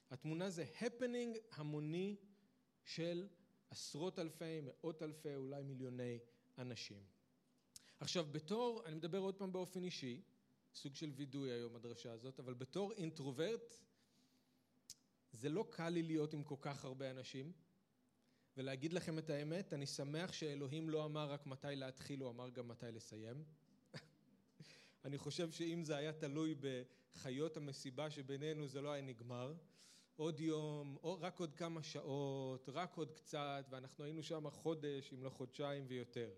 התמונה 0.09 0.49
זה 0.49 0.65
הפנינג 0.81 1.37
המוני 1.51 2.15
של 2.83 3.27
עשרות 3.69 4.19
אלפי, 4.19 4.61
מאות 4.61 5.03
אלפי, 5.03 5.35
אולי 5.35 5.63
מיליוני 5.63 6.19
אנשים. 6.57 7.16
עכשיו 7.99 8.25
בתור, 8.31 8.81
אני 8.85 8.95
מדבר 8.95 9.17
עוד 9.19 9.35
פעם 9.35 9.51
באופן 9.51 9.83
אישי, 9.83 10.21
סוג 10.75 10.95
של 10.95 11.11
וידוי 11.15 11.51
היום 11.51 11.75
הדרשה 11.75 12.11
הזאת, 12.11 12.39
אבל 12.39 12.53
בתור 12.53 12.93
אינטרוברט 12.93 13.77
זה 15.31 15.49
לא 15.49 15.67
קל 15.69 15.89
לי 15.89 16.03
להיות 16.03 16.33
עם 16.33 16.43
כל 16.43 16.55
כך 16.61 16.85
הרבה 16.85 17.11
אנשים, 17.11 17.51
ולהגיד 18.57 18.93
לכם 18.93 19.17
את 19.19 19.29
האמת, 19.29 19.73
אני 19.73 19.85
שמח 19.85 20.33
שאלוהים 20.33 20.89
לא 20.89 21.05
אמר 21.05 21.31
רק 21.31 21.45
מתי 21.45 21.67
להתחיל, 21.75 22.21
הוא 22.21 22.29
אמר 22.29 22.49
גם 22.49 22.67
מתי 22.67 22.85
לסיים. 22.91 23.43
אני 25.05 25.17
חושב 25.17 25.51
שאם 25.51 25.83
זה 25.83 25.95
היה 25.95 26.13
תלוי 26.13 26.55
בחיות 27.15 27.57
המסיבה 27.57 28.09
שבינינו 28.09 28.67
זה 28.67 28.81
לא 28.81 28.91
היה 28.91 29.01
נגמר. 29.01 29.53
עוד 30.15 30.39
יום, 30.39 30.97
או 31.03 31.17
רק 31.21 31.39
עוד 31.39 31.53
כמה 31.53 31.83
שעות, 31.83 32.69
רק 32.69 32.97
עוד 32.97 33.11
קצת, 33.11 33.65
ואנחנו 33.69 34.03
היינו 34.03 34.23
שם 34.23 34.49
חודש, 34.49 35.13
אם 35.13 35.23
לא 35.23 35.29
חודשיים 35.29 35.85
ויותר. 35.87 36.29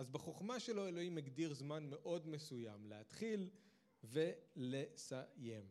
אז 0.00 0.08
בחוכמה 0.08 0.60
שלו 0.60 0.88
אלוהים 0.88 1.18
הגדיר 1.18 1.54
זמן 1.54 1.86
מאוד 1.90 2.28
מסוים 2.28 2.86
להתחיל 2.86 3.50
ולסיים. 4.04 5.64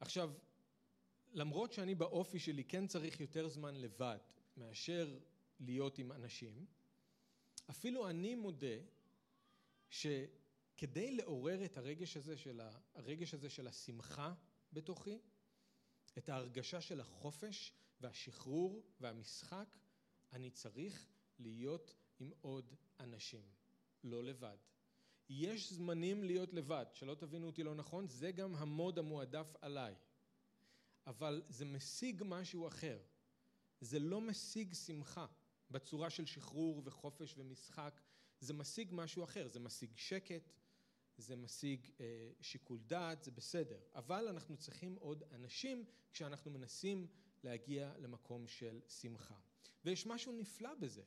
עכשיו, 0.00 0.32
למרות 1.32 1.72
שאני 1.72 1.94
באופי 1.94 2.38
שלי 2.38 2.64
כן 2.64 2.86
צריך 2.86 3.20
יותר 3.20 3.48
זמן 3.48 3.74
לבד 3.74 4.18
מאשר 4.56 5.18
להיות 5.60 5.98
עם 5.98 6.12
אנשים, 6.12 6.66
אפילו 7.70 8.08
אני 8.08 8.34
מודה 8.34 8.76
שכדי 9.90 11.16
לעורר 11.16 11.64
את 11.64 11.76
הרגש 11.76 12.16
הזה 12.16 12.36
של, 12.36 12.60
הרגש 12.94 13.34
הזה 13.34 13.50
של 13.50 13.66
השמחה 13.66 14.34
בתוכי, 14.72 15.18
את 16.18 16.28
ההרגשה 16.28 16.80
של 16.80 17.00
החופש 17.00 17.72
והשחרור 18.00 18.82
והמשחק, 19.00 19.76
אני 20.32 20.50
צריך 20.50 21.06
להיות 21.38 21.94
עם 22.18 22.30
עוד 22.40 22.74
אנשים, 23.00 23.42
לא 24.04 24.24
לבד. 24.24 24.56
יש 25.28 25.72
זמנים 25.72 26.24
להיות 26.24 26.54
לבד, 26.54 26.86
שלא 26.92 27.14
תבינו 27.14 27.46
אותי 27.46 27.62
לא 27.62 27.74
נכון, 27.74 28.08
זה 28.08 28.32
גם 28.32 28.54
המוד 28.54 28.98
המועדף 28.98 29.56
עליי. 29.60 29.94
אבל 31.06 31.42
זה 31.48 31.64
משיג 31.64 32.22
משהו 32.26 32.68
אחר. 32.68 32.98
זה 33.80 33.98
לא 33.98 34.20
משיג 34.20 34.74
שמחה 34.74 35.26
בצורה 35.70 36.10
של 36.10 36.26
שחרור 36.26 36.82
וחופש 36.84 37.34
ומשחק, 37.38 38.00
זה 38.40 38.52
משיג 38.52 38.88
משהו 38.92 39.24
אחר, 39.24 39.48
זה 39.48 39.60
משיג 39.60 39.90
שקט, 39.96 40.50
זה 41.16 41.36
משיג 41.36 41.90
אה, 42.00 42.30
שיקול 42.40 42.78
דעת, 42.86 43.24
זה 43.24 43.30
בסדר, 43.30 43.80
אבל 43.94 44.28
אנחנו 44.28 44.56
צריכים 44.56 44.94
עוד 44.94 45.22
אנשים 45.32 45.84
כשאנחנו 46.12 46.50
מנסים 46.50 47.06
להגיע 47.44 47.92
למקום 47.98 48.46
של 48.46 48.80
שמחה. 48.88 49.38
ויש 49.84 50.06
משהו 50.06 50.32
נפלא 50.32 50.74
בזה, 50.74 51.02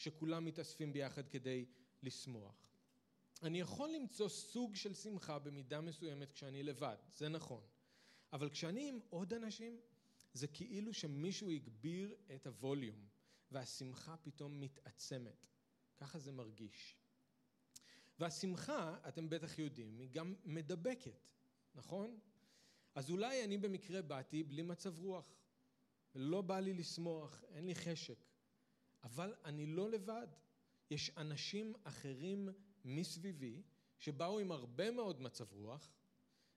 כשכולם 0.00 0.44
מתאספים 0.44 0.92
ביחד 0.92 1.28
כדי 1.28 1.64
לשמוח. 2.02 2.70
אני 3.42 3.60
יכול 3.60 3.90
למצוא 3.90 4.28
סוג 4.28 4.76
של 4.76 4.94
שמחה 4.94 5.38
במידה 5.38 5.80
מסוימת 5.80 6.32
כשאני 6.32 6.62
לבד, 6.62 6.96
זה 7.12 7.28
נכון. 7.28 7.62
אבל 8.32 8.50
כשאני 8.50 8.88
עם 8.88 8.98
עוד 9.10 9.34
אנשים, 9.34 9.80
זה 10.32 10.46
כאילו 10.46 10.94
שמישהו 10.94 11.50
הגביר 11.50 12.14
את 12.34 12.46
הווליום, 12.46 13.08
והשמחה 13.50 14.16
פתאום 14.16 14.60
מתעצמת. 14.60 15.46
ככה 15.98 16.18
זה 16.18 16.32
מרגיש. 16.32 16.96
והשמחה, 18.18 18.98
אתם 19.08 19.30
בטח 19.30 19.58
יודעים, 19.58 19.98
היא 19.98 20.10
גם 20.10 20.34
מדבקת, 20.44 21.28
נכון? 21.74 22.18
אז 22.94 23.10
אולי 23.10 23.44
אני 23.44 23.58
במקרה 23.58 24.02
באתי 24.02 24.42
בלי 24.42 24.62
מצב 24.62 24.98
רוח, 24.98 25.34
ולא 26.14 26.42
בא 26.42 26.60
לי 26.60 26.74
לשמוח, 26.74 27.44
אין 27.54 27.66
לי 27.66 27.74
חשק, 27.74 28.29
אבל 29.04 29.34
אני 29.44 29.66
לא 29.66 29.90
לבד. 29.90 30.26
יש 30.90 31.10
אנשים 31.16 31.74
אחרים 31.84 32.48
מסביבי 32.84 33.62
שבאו 33.98 34.38
עם 34.38 34.52
הרבה 34.52 34.90
מאוד 34.90 35.20
מצב 35.22 35.52
רוח, 35.52 35.92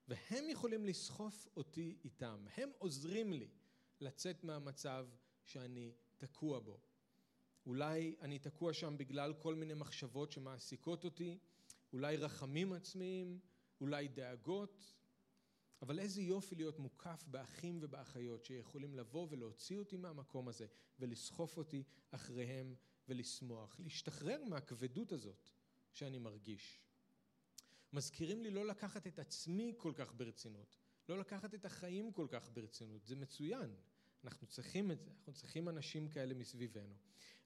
והם 0.08 0.50
יכולים 0.50 0.86
לסחוף 0.86 1.48
אותי 1.58 1.98
איתם. 2.04 2.46
הם 2.58 2.70
עוזרים 2.78 3.34
לי 3.34 3.50
לצאת 4.02 4.44
מהמצב 4.44 5.08
שאני 5.46 5.94
תקוע 6.18 6.60
בו. 6.60 6.80
אולי 7.66 8.16
אני 8.22 8.40
תקוע 8.40 8.74
שם 8.74 8.98
בגלל 8.98 9.34
כל 9.34 9.56
מיני 9.56 9.74
מחשבות 9.74 10.32
שמעסיקות 10.32 11.04
אותי, 11.04 11.38
אולי 11.94 12.18
רחמים 12.18 12.74
עצמיים, 12.74 13.40
אולי 13.82 14.08
דאגות, 14.08 14.94
אבל 15.84 16.00
איזה 16.00 16.22
יופי 16.22 16.56
להיות 16.56 16.80
מוקף 16.80 17.24
באחים 17.28 17.80
ובאחיות 17.82 18.46
שיכולים 18.46 18.96
לבוא 18.96 19.28
ולהוציא 19.30 19.80
אותי 19.80 19.98
מהמקום 19.98 20.48
הזה 20.48 20.66
ולסחוף 21.00 21.58
אותי 21.58 21.84
אחריהם 22.12 22.76
ולשמוח, 23.08 23.80
להשתחרר 23.80 24.44
מהכבדות 24.44 25.12
הזאת 25.12 25.50
שאני 25.92 26.18
מרגיש. 26.18 26.82
מזכירים 27.94 28.44
לי 28.44 28.52
לא 28.52 28.66
לקחת 28.66 29.08
את 29.08 29.20
עצמי 29.20 29.74
כל 29.78 29.92
כך 29.96 30.14
ברצינות, 30.14 30.78
לא 31.10 31.18
לקחת 31.18 31.54
את 31.54 31.66
החיים 31.66 32.12
כל 32.12 32.28
כך 32.30 32.50
ברצינות, 32.54 33.06
זה 33.06 33.16
מצוין, 33.16 33.76
אנחנו 34.24 34.48
צריכים 34.48 34.92
את 34.92 35.02
זה, 35.02 35.12
אנחנו 35.18 35.34
צריכים 35.34 35.70
אנשים 35.70 36.10
כאלה 36.10 36.34
מסביבנו. 36.34 36.96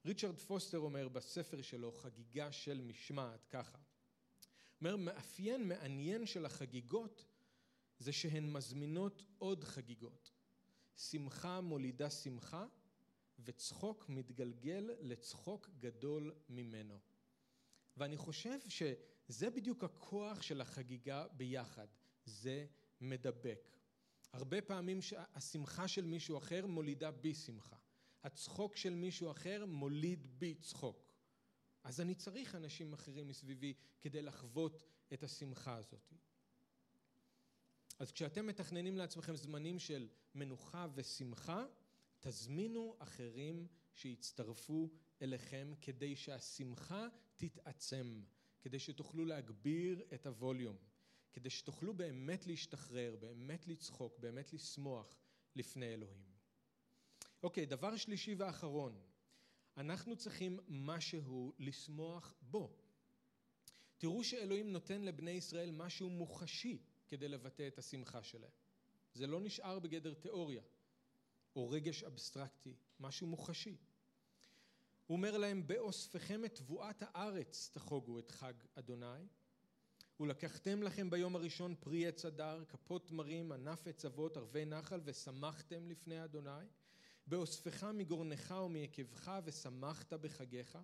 ריצ'רד 0.04 0.38
פוסטר 0.38 0.78
אומר 0.78 1.08
בספר 1.08 1.62
שלו, 1.62 1.92
חגיגה 1.92 2.52
של 2.52 2.80
משמעת, 2.80 3.46
ככה. 3.46 3.78
אומר, 4.80 4.96
מאפיין 4.96 5.68
מעניין 5.68 6.26
של 6.26 6.46
החגיגות 6.46 7.24
זה 7.98 8.12
שהן 8.12 8.52
מזמינות 8.52 9.22
עוד 9.38 9.64
חגיגות. 9.64 10.32
שמחה 10.96 11.60
מולידה 11.60 12.10
שמחה, 12.10 12.66
וצחוק 13.38 14.08
מתגלגל 14.08 14.90
לצחוק 15.00 15.70
גדול 15.78 16.34
ממנו. 16.48 16.98
ואני 17.96 18.16
חושב 18.16 18.58
שזה 18.68 19.50
בדיוק 19.50 19.84
הכוח 19.84 20.42
של 20.42 20.60
החגיגה 20.60 21.26
ביחד, 21.28 21.86
זה 22.24 22.66
מדבק. 23.00 23.76
הרבה 24.32 24.62
פעמים 24.62 24.98
השמחה 25.34 25.88
של 25.88 26.04
מישהו 26.04 26.38
אחר 26.38 26.66
מולידה 26.66 27.10
בי 27.10 27.34
שמחה. 27.34 27.76
הצחוק 28.24 28.76
של 28.76 28.94
מישהו 28.94 29.30
אחר 29.30 29.64
מוליד 29.66 30.26
בי 30.38 30.54
צחוק. 30.54 31.12
אז 31.84 32.00
אני 32.00 32.14
צריך 32.14 32.54
אנשים 32.54 32.92
אחרים 32.92 33.28
מסביבי 33.28 33.74
כדי 34.00 34.22
לחוות 34.22 34.84
את 35.12 35.22
השמחה 35.22 35.76
הזאת. 35.76 36.12
אז 37.98 38.12
כשאתם 38.12 38.46
מתכננים 38.46 38.96
לעצמכם 38.96 39.36
זמנים 39.36 39.78
של 39.78 40.08
מנוחה 40.34 40.86
ושמחה, 40.94 41.64
תזמינו 42.20 42.96
אחרים 42.98 43.66
שיצטרפו 43.94 44.90
אליכם 45.22 45.72
כדי 45.80 46.16
שהשמחה 46.16 47.06
תתעצם, 47.36 48.22
כדי 48.60 48.78
שתוכלו 48.78 49.24
להגביר 49.24 50.02
את 50.14 50.26
הווליום, 50.26 50.76
כדי 51.32 51.50
שתוכלו 51.50 51.94
באמת 51.94 52.46
להשתחרר, 52.46 53.16
באמת 53.16 53.66
לצחוק, 53.66 54.18
באמת 54.18 54.52
לשמוח 54.52 55.18
לפני 55.56 55.94
אלוהים. 55.94 56.22
אוקיי, 57.42 57.66
דבר 57.66 57.96
שלישי 57.96 58.34
ואחרון, 58.34 59.00
אנחנו 59.76 60.16
צריכים 60.16 60.60
משהו 60.68 61.52
לשמוח 61.58 62.34
בו. 62.42 62.76
תראו 63.98 64.24
שאלוהים 64.24 64.72
נותן 64.72 65.02
לבני 65.02 65.30
ישראל 65.30 65.70
משהו 65.70 66.10
מוחשי 66.10 66.82
כדי 67.08 67.28
לבטא 67.28 67.66
את 67.66 67.78
השמחה 67.78 68.22
שלהם. 68.22 68.50
זה 69.14 69.26
לא 69.26 69.40
נשאר 69.40 69.78
בגדר 69.78 70.14
תיאוריה 70.14 70.62
או 71.56 71.70
רגש 71.70 72.02
אבסטרקטי, 72.02 72.74
משהו 73.00 73.26
מוחשי. 73.26 73.76
הוא 75.06 75.16
אומר 75.16 75.38
להם, 75.38 75.66
באוספכם 75.66 76.44
את 76.44 76.54
תבואת 76.54 77.02
הארץ 77.02 77.70
תחוגו 77.72 78.18
את 78.18 78.30
חג 78.30 78.54
אדוני, 78.74 79.26
ולקחתם 80.20 80.82
לכם 80.82 81.10
ביום 81.10 81.36
הראשון 81.36 81.74
פרי 81.80 82.06
עץ 82.06 82.24
אדר, 82.24 82.64
כפות 82.68 83.08
תמרים, 83.08 83.52
ענף 83.52 83.86
עץ 83.86 84.04
אבות, 84.04 84.36
ערבי 84.36 84.64
נחל, 84.64 85.00
ושמחתם 85.04 85.88
לפני 85.88 86.24
אדוני. 86.24 86.66
באוספך 87.26 87.84
מגורנך 87.84 88.54
ומיקבך 88.64 89.32
ושמחת 89.44 90.12
בחגיך, 90.12 90.78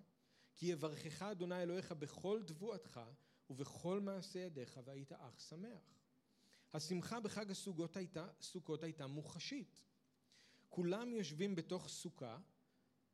כי 0.55 0.65
יברכך 0.65 1.21
אדוני 1.21 1.63
אלוהיך 1.63 1.91
בכל 1.91 2.41
תבואתך 2.47 3.01
ובכל 3.49 3.99
מעשה 3.99 4.39
ידיך 4.39 4.79
והיית 4.85 5.11
אך 5.11 5.41
שמח. 5.41 5.95
השמחה 6.75 7.19
בחג 7.19 7.51
הסוכות 7.51 7.97
הייתה, 7.97 8.27
הייתה 8.81 9.07
מוחשית. 9.07 9.79
כולם 10.69 11.13
יושבים 11.13 11.55
בתוך 11.55 11.87
סוכה, 11.87 12.37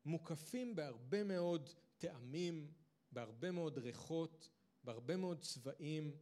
מוקפים 0.06 0.76
בהרבה 0.76 1.24
מאוד 1.24 1.70
טעמים, 1.98 2.74
בהרבה 3.12 3.52
מאוד 3.52 3.78
ריחות, 3.78 4.50
בהרבה 4.84 5.18
מאוד 5.18 5.42
צבעים, 5.42 6.18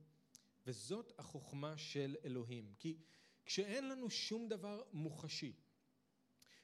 וזאת 0.66 1.14
החוכמה 1.20 1.78
של 1.78 2.16
אלוהים. 2.26 2.74
כי 2.80 2.97
כשאין 3.45 3.89
לנו 3.89 4.09
שום 4.09 4.49
דבר 4.49 4.84
מוחשי, 4.93 5.53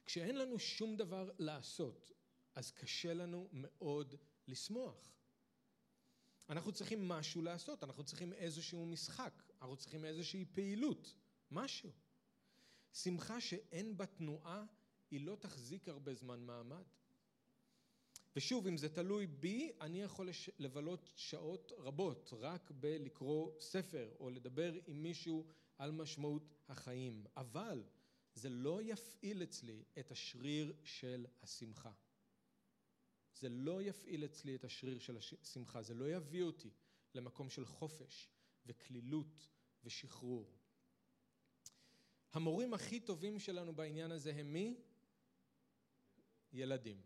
כשאין 0.05 0.37
לנו 0.37 0.59
שום 0.59 0.97
דבר 0.97 1.29
לעשות, 1.39 2.11
אז 2.55 2.71
קשה 2.71 3.13
לנו 3.13 3.49
מאוד 3.51 4.15
לשמוח. 4.47 5.11
אנחנו 6.49 6.71
צריכים 6.71 7.07
משהו 7.07 7.41
לעשות, 7.41 7.83
אנחנו 7.83 8.03
צריכים 8.03 8.33
איזשהו 8.33 8.85
משחק, 8.85 9.43
אנחנו 9.65 9.77
צריכים 9.77 10.05
איזושהי 10.05 10.45
פעילות, 10.45 11.15
משהו. 11.51 11.91
שמחה 12.93 13.41
שאין 13.41 13.97
בה 13.97 14.05
תנועה, 14.05 14.65
היא 15.11 15.21
לא 15.21 15.35
תחזיק 15.35 15.87
הרבה 15.87 16.13
זמן 16.13 16.39
מעמד. 16.39 16.83
ושוב, 18.35 18.67
אם 18.67 18.77
זה 18.77 18.89
תלוי 18.89 19.27
בי, 19.27 19.71
אני 19.81 20.01
יכול 20.01 20.29
לבלות 20.59 21.09
שעות 21.15 21.71
רבות 21.77 22.33
רק 22.33 22.71
בלקרוא 22.71 23.59
ספר 23.59 24.11
או 24.19 24.29
לדבר 24.29 24.73
עם 24.87 25.03
מישהו 25.03 25.45
על 25.77 25.91
משמעות 25.91 26.55
החיים. 26.67 27.25
אבל 27.37 27.83
זה 28.33 28.49
לא 28.49 28.81
יפעיל 28.81 29.43
אצלי 29.43 29.83
את 29.99 30.11
השריר 30.11 30.73
של 30.83 31.25
השמחה. 31.41 31.91
זה 33.33 33.49
לא 33.49 33.81
יפעיל 33.81 34.25
אצלי 34.25 34.55
את 34.55 34.63
השריר 34.63 34.99
של 34.99 35.17
השמחה, 35.17 35.81
זה 35.81 35.93
לא 35.93 36.11
יביא 36.11 36.43
אותי 36.43 36.69
למקום 37.15 37.49
של 37.49 37.65
חופש 37.65 38.29
וקלילות 38.65 39.54
ושחרור. 39.85 40.51
המורים 42.33 42.73
הכי 42.73 42.99
טובים 42.99 43.39
שלנו 43.39 43.75
בעניין 43.75 44.11
הזה 44.11 44.33
הם 44.35 44.53
מי? 44.53 44.81
ילדים. 46.53 47.01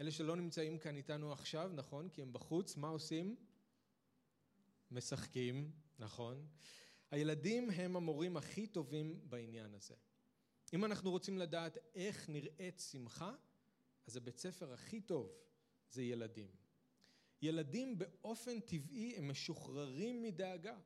אלה 0.00 0.10
שלא 0.10 0.36
נמצאים 0.36 0.78
כאן 0.78 0.96
איתנו 0.96 1.32
עכשיו, 1.32 1.70
נכון? 1.74 2.08
כי 2.08 2.22
הם 2.22 2.32
בחוץ, 2.32 2.76
מה 2.76 2.88
עושים? 2.88 3.36
משחקים, 4.90 5.72
נכון? 5.98 6.46
הילדים 7.10 7.70
הם 7.70 7.96
המורים 7.96 8.36
הכי 8.36 8.66
טובים 8.66 9.20
בעניין 9.28 9.74
הזה. 9.74 9.94
אם 10.72 10.84
אנחנו 10.84 11.10
רוצים 11.10 11.38
לדעת 11.38 11.78
איך 11.94 12.28
נראית 12.28 12.80
שמחה, 12.80 13.34
אז 14.06 14.16
הבית 14.16 14.38
ספר 14.38 14.72
הכי 14.72 15.00
טוב 15.00 15.32
זה 15.90 16.02
ילדים. 16.02 16.48
ילדים 17.42 17.98
באופן 17.98 18.60
טבעי 18.60 19.16
הם 19.16 19.28
משוחררים 19.28 20.22
מדאגה 20.22 20.78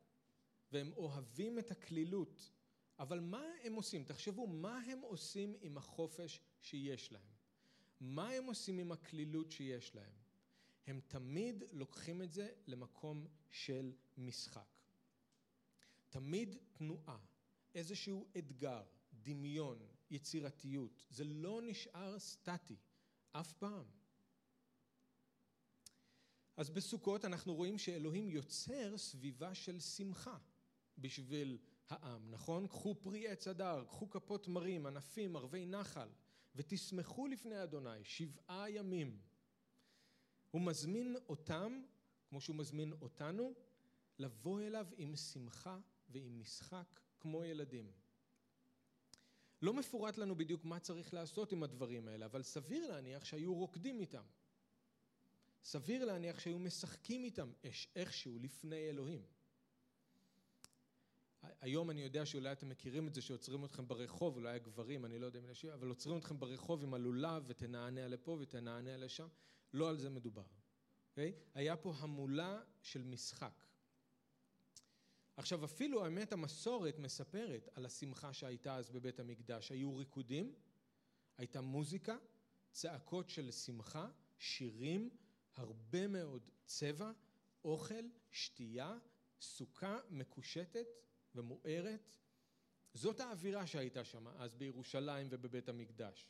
והם 0.72 0.92
אוהבים 0.96 1.58
את 1.58 1.70
הקלילות. 1.70 2.50
אבל 2.98 3.20
מה 3.20 3.44
הם 3.62 3.74
עושים? 3.74 4.04
תחשבו, 4.04 4.46
מה 4.46 4.78
הם 4.78 5.00
עושים 5.00 5.54
עם 5.60 5.78
החופש 5.78 6.40
שיש 6.60 7.12
להם? 7.12 7.32
מה 8.00 8.28
הם 8.28 8.44
עושים 8.44 8.78
עם 8.78 8.92
הקלילות 8.92 9.50
שיש 9.50 9.94
להם? 9.94 10.12
הם 10.86 11.00
תמיד 11.08 11.64
לוקחים 11.72 12.22
את 12.22 12.32
זה 12.32 12.48
למקום 12.66 13.26
של 13.50 13.92
משחק. 14.16 14.78
תמיד 16.10 16.56
תנועה, 16.72 17.18
איזשהו 17.74 18.26
אתגר, 18.38 18.82
דמיון, 19.22 19.78
יצירתיות. 20.10 21.04
זה 21.10 21.24
לא 21.24 21.60
נשאר 21.62 22.18
סטטי, 22.18 22.76
אף 23.32 23.52
פעם. 23.52 23.84
אז 26.56 26.70
בסוכות 26.70 27.24
אנחנו 27.24 27.54
רואים 27.54 27.78
שאלוהים 27.78 28.30
יוצר 28.30 28.98
סביבה 28.98 29.54
של 29.54 29.80
שמחה 29.80 30.38
בשביל 30.98 31.58
העם, 31.88 32.30
נכון? 32.30 32.66
קחו 32.66 32.94
פרי 32.94 33.28
עץ 33.28 33.48
הדר, 33.48 33.84
קחו 33.88 34.10
כפות 34.10 34.48
מרים, 34.48 34.86
ענפים, 34.86 35.36
ערבי 35.36 35.66
נחל, 35.66 36.08
ותשמחו 36.54 37.26
לפני 37.26 37.62
אדוני 37.62 38.04
שבעה 38.04 38.70
ימים. 38.70 39.20
הוא 40.50 40.62
מזמין 40.62 41.16
אותם, 41.28 41.82
כמו 42.28 42.40
שהוא 42.40 42.56
מזמין 42.56 42.92
אותנו, 43.00 43.54
לבוא 44.18 44.60
אליו 44.60 44.86
עם 44.96 45.16
שמחה 45.16 45.78
ועם 46.08 46.40
משחק 46.40 47.00
כמו 47.20 47.44
ילדים. 47.44 47.92
לא 49.62 49.74
מפורט 49.74 50.18
לנו 50.18 50.36
בדיוק 50.36 50.64
מה 50.64 50.80
צריך 50.80 51.14
לעשות 51.14 51.52
עם 51.52 51.62
הדברים 51.62 52.08
האלה, 52.08 52.26
אבל 52.26 52.42
סביר 52.42 52.86
להניח 52.88 53.24
שהיו 53.24 53.54
רוקדים 53.54 54.00
איתם. 54.00 54.24
סביר 55.64 56.04
להניח 56.04 56.40
שהיו 56.40 56.58
משחקים 56.58 57.24
איתם 57.24 57.52
איכשהו 57.96 58.38
לפני 58.38 58.88
אלוהים. 58.88 59.37
היום 61.42 61.90
אני 61.90 62.02
יודע 62.02 62.26
שאולי 62.26 62.52
אתם 62.52 62.68
מכירים 62.68 63.08
את 63.08 63.14
זה 63.14 63.22
שעוצרים 63.22 63.64
אתכם 63.64 63.88
ברחוב, 63.88 64.36
אולי 64.36 64.54
הגברים, 64.54 65.04
אני 65.04 65.18
לא 65.18 65.26
יודע 65.26 65.38
אם 65.38 65.46
נשים, 65.50 65.70
אבל 65.70 65.88
עוצרים 65.88 66.18
אתכם 66.18 66.40
ברחוב 66.40 66.82
עם 66.82 66.94
הלולב 66.94 67.44
ותנענע 67.46 68.08
לפה 68.08 68.36
ותנענע 68.40 68.96
לשם, 68.96 69.28
לא 69.72 69.88
על 69.88 69.98
זה 69.98 70.10
מדובר. 70.10 70.42
Okay? 70.42 70.58
אוקיי? 71.10 71.32
היה 71.54 71.76
פה 71.76 71.94
המולה 71.98 72.60
של 72.82 73.04
משחק. 73.04 73.64
עכשיו 75.36 75.64
אפילו 75.64 76.04
האמת 76.04 76.32
המסורת 76.32 76.98
מספרת 76.98 77.68
על 77.74 77.86
השמחה 77.86 78.32
שהייתה 78.32 78.76
אז 78.76 78.90
בבית 78.90 79.20
המקדש. 79.20 79.72
היו 79.72 79.96
ריקודים, 79.96 80.54
הייתה 81.36 81.60
מוזיקה, 81.60 82.16
צעקות 82.70 83.28
של 83.28 83.50
שמחה, 83.50 84.08
שירים, 84.38 85.10
הרבה 85.56 86.08
מאוד 86.08 86.50
צבע, 86.64 87.12
אוכל, 87.64 88.04
שתייה, 88.30 88.98
סוכה 89.40 89.98
מקושטת 90.10 90.86
ומוארת. 91.38 92.16
זאת 92.94 93.20
האווירה 93.20 93.66
שהייתה 93.66 94.04
שם 94.04 94.28
אז 94.28 94.54
בירושלים 94.54 95.26
ובבית 95.30 95.68
המקדש. 95.68 96.26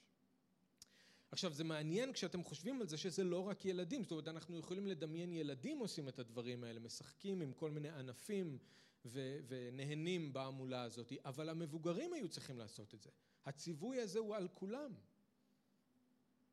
עכשיו 1.30 1.52
זה 1.52 1.64
מעניין 1.64 2.12
כשאתם 2.12 2.44
חושבים 2.44 2.80
על 2.80 2.88
זה 2.88 2.96
שזה 2.96 3.24
לא 3.24 3.48
רק 3.48 3.64
ילדים, 3.64 4.02
זאת 4.02 4.12
אומרת 4.12 4.28
אנחנו 4.28 4.58
יכולים 4.58 4.86
לדמיין 4.86 5.32
ילדים 5.32 5.78
עושים 5.78 6.08
את 6.08 6.18
הדברים 6.18 6.64
האלה, 6.64 6.80
משחקים 6.80 7.40
עם 7.40 7.52
כל 7.52 7.70
מיני 7.70 7.88
ענפים 7.88 8.58
ו- 9.04 9.38
ונהנים 9.48 10.32
בהמולה 10.32 10.82
הזאת, 10.82 11.12
אבל 11.24 11.48
המבוגרים 11.48 12.12
היו 12.12 12.28
צריכים 12.28 12.58
לעשות 12.58 12.94
את 12.94 13.02
זה. 13.02 13.10
הציווי 13.44 14.00
הזה 14.00 14.18
הוא 14.18 14.36
על 14.36 14.48
כולם. 14.54 14.94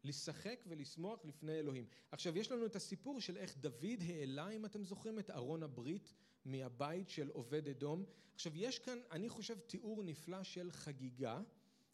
לשחק 0.03 0.63
ולשמוח 0.67 1.25
לפני 1.25 1.59
אלוהים. 1.59 1.87
עכשיו 2.11 2.37
יש 2.37 2.51
לנו 2.51 2.65
את 2.65 2.75
הסיפור 2.75 3.21
של 3.21 3.37
איך 3.37 3.57
דוד 3.57 4.01
העלה, 4.07 4.49
אם 4.49 4.65
אתם 4.65 4.83
זוכרים, 4.83 5.19
את 5.19 5.29
ארון 5.29 5.63
הברית 5.63 6.13
מהבית 6.45 7.09
של 7.09 7.29
עובד 7.29 7.67
אדום. 7.67 8.05
עכשיו 8.33 8.57
יש 8.57 8.79
כאן, 8.79 8.99
אני 9.11 9.29
חושב, 9.29 9.59
תיאור 9.59 10.03
נפלא 10.03 10.43
של 10.43 10.71
חגיגה, 10.71 11.41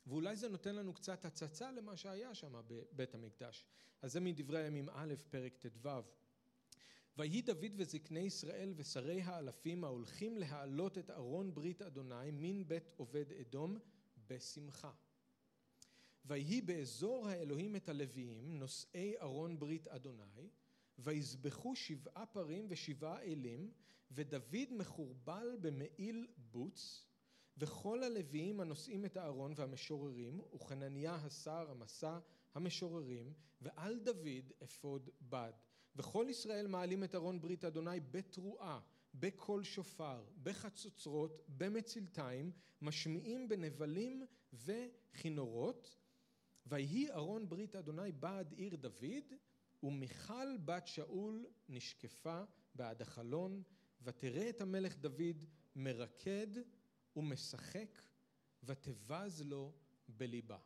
ואולי 0.07 0.35
זה 0.35 0.49
נותן 0.49 0.75
לנו 0.75 0.93
קצת 0.93 1.25
הצצה 1.25 1.71
למה 1.71 1.97
שהיה 1.97 2.35
שם 2.35 2.61
בבית 2.67 3.15
המקדש. 3.15 3.65
אז 4.01 4.13
זה 4.13 4.19
מדברי 4.19 4.63
הימים 4.63 4.89
א', 4.89 5.13
פרק 5.29 5.57
ט"ו. 5.57 5.89
ויהי 7.17 7.41
דוד 7.41 7.71
וזקני 7.75 8.19
ישראל 8.19 8.73
ושרי 8.75 9.21
האלפים 9.21 9.83
ההולכים 9.83 10.37
להעלות 10.37 10.97
את 10.97 11.09
ארון 11.09 11.53
ברית 11.53 11.81
אדוני 11.81 12.31
מן 12.31 12.67
בית 12.67 12.91
עובד 12.97 13.31
אדום 13.31 13.77
בשמחה. 14.27 14.91
ויהי 16.25 16.61
באזור 16.61 17.27
האלוהים 17.27 17.75
את 17.75 17.89
הלוויים 17.89 18.59
נושאי 18.59 19.13
ארון 19.21 19.59
ברית 19.59 19.87
אדוני 19.87 20.49
ויזבחו 21.03 21.75
שבעה 21.75 22.25
פרים 22.25 22.65
ושבעה 22.69 23.21
אלים 23.21 23.71
ודוד 24.11 24.73
מחורבל 24.77 25.57
במעיל 25.61 26.27
בוץ 26.37 27.05
וכל 27.57 28.03
הלוויים 28.03 28.59
הנושאים 28.59 29.05
את 29.05 29.17
הארון 29.17 29.53
והמשוררים 29.55 30.41
וחנניה 30.53 31.15
השר 31.15 31.71
המסע 31.71 32.19
המשוררים 32.55 33.33
ועל 33.61 33.99
דוד 33.99 34.51
אפוד 34.63 35.09
בד 35.21 35.51
וכל 35.95 36.25
ישראל 36.29 36.67
מעלים 36.67 37.03
את 37.03 37.15
ארון 37.15 37.41
ברית 37.41 37.65
אדוני 37.65 37.99
בתרועה, 38.11 38.79
בקול 39.13 39.63
שופר, 39.63 40.23
בחצוצרות, 40.43 41.41
במצלתיים, 41.47 42.51
משמיעים 42.81 43.49
בנבלים 43.49 44.25
וכינורות. 44.53 45.97
ויהי 46.65 47.11
ארון 47.11 47.49
ברית 47.49 47.75
אדוני 47.75 48.11
בעד 48.11 48.53
עיר 48.53 48.75
דוד, 48.75 49.33
ומיכל 49.83 50.57
בת 50.65 50.87
שאול 50.87 51.45
נשקפה 51.69 52.43
בעד 52.75 53.01
החלון, 53.01 53.63
ותראה 54.01 54.49
את 54.49 54.61
המלך 54.61 54.97
דוד 54.97 55.45
מרקד 55.75 56.47
ומשחק, 57.15 58.01
ותבז 58.63 59.41
לו 59.41 59.73
בליבה. 60.07 60.57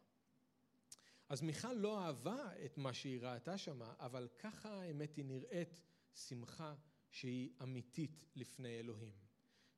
אז 1.30 1.42
מיכל 1.42 1.74
לא 1.74 2.00
אהבה 2.06 2.66
את 2.66 2.78
מה 2.78 2.94
שהיא 2.94 3.20
ראתה 3.22 3.58
שמה, 3.58 3.94
אבל 4.00 4.28
ככה 4.40 4.82
האמת 4.82 5.16
היא 5.16 5.26
נראית 5.26 5.82
שמחה 6.14 6.76
שהיא 7.10 7.50
אמיתית 7.64 8.26
לפני 8.36 8.80
אלוהים. 8.80 9.14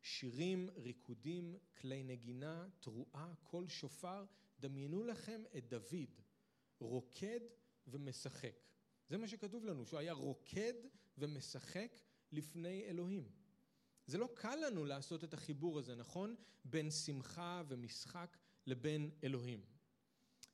שירים, 0.02 0.70
ריקודים, 0.76 1.56
כלי 1.78 2.04
נגינה, 2.04 2.68
תרועה, 2.80 3.34
קול 3.44 3.68
שופר, 3.68 4.26
דמיינו 4.60 5.04
לכם 5.04 5.44
את 5.58 5.70
דוד 5.70 6.22
רוקד 6.80 7.40
ומשחק. 7.88 8.56
זה 9.10 9.18
מה 9.18 9.28
שכתוב 9.28 9.66
לנו, 9.66 9.86
שהוא 9.86 10.00
היה 10.00 10.14
רוקד 10.14 10.74
ומשחק 11.18 12.00
לפני 12.32 12.84
אלוהים. 12.86 13.30
זה 14.08 14.18
לא 14.18 14.30
קל 14.34 14.56
לנו 14.56 14.86
לעשות 14.86 15.24
את 15.24 15.34
החיבור 15.34 15.80
הזה, 15.80 15.96
נכון? 15.96 16.36
בין 16.66 16.92
שמחה 16.92 17.64
ומשחק 17.68 18.38
לבין 18.66 19.12
אלוהים. 19.24 19.66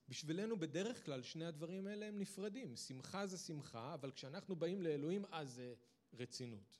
בשבילנו 0.09 0.59
בדרך 0.59 1.05
כלל 1.05 1.21
שני 1.21 1.45
הדברים 1.45 1.87
האלה 1.87 2.05
הם 2.05 2.19
נפרדים. 2.19 2.75
שמחה 2.75 3.27
זה 3.27 3.37
שמחה, 3.37 3.93
אבל 3.93 4.11
כשאנחנו 4.11 4.55
באים 4.55 4.81
לאלוהים 4.81 5.25
אז 5.31 5.53
זה 5.53 5.73
רצינות. 6.13 6.79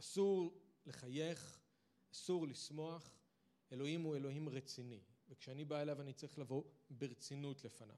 אסור 0.00 0.60
לחייך, 0.86 1.60
אסור 2.12 2.48
לשמוח, 2.48 3.16
אלוהים 3.72 4.02
הוא 4.02 4.16
אלוהים 4.16 4.48
רציני, 4.48 5.00
וכשאני 5.28 5.64
בא 5.64 5.82
אליו 5.82 6.00
אני 6.00 6.12
צריך 6.12 6.38
לבוא 6.38 6.62
ברצינות 6.90 7.64
לפניו. 7.64 7.96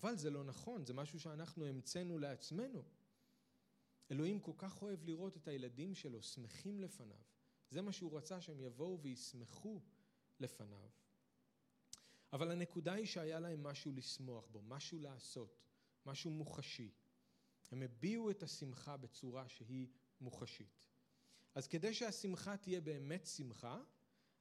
אבל 0.00 0.16
זה 0.16 0.30
לא 0.30 0.44
נכון, 0.44 0.84
זה 0.84 0.94
משהו 0.94 1.20
שאנחנו 1.20 1.66
המצאנו 1.66 2.18
לעצמנו. 2.18 2.82
אלוהים 4.10 4.40
כל 4.40 4.52
כך 4.58 4.82
אוהב 4.82 5.04
לראות 5.04 5.36
את 5.36 5.48
הילדים 5.48 5.94
שלו 5.94 6.22
שמחים 6.22 6.80
לפניו. 6.80 7.16
זה 7.70 7.82
מה 7.82 7.92
שהוא 7.92 8.16
רצה 8.16 8.40
שהם 8.40 8.60
יבואו 8.60 9.00
וישמחו 9.02 9.80
לפניו. 10.40 10.88
אבל 12.32 12.50
הנקודה 12.50 12.92
היא 12.92 13.06
שהיה 13.06 13.40
להם 13.40 13.62
משהו 13.62 13.92
לשמוח 13.92 14.46
בו, 14.46 14.62
משהו 14.62 14.98
לעשות, 15.00 15.62
משהו 16.06 16.30
מוחשי. 16.30 16.90
הם 17.70 17.82
הביעו 17.82 18.30
את 18.30 18.42
השמחה 18.42 18.96
בצורה 18.96 19.48
שהיא 19.48 19.88
מוחשית. 20.20 20.86
אז 21.54 21.66
כדי 21.68 21.94
שהשמחה 21.94 22.56
תהיה 22.56 22.80
באמת 22.80 23.26
שמחה, 23.26 23.82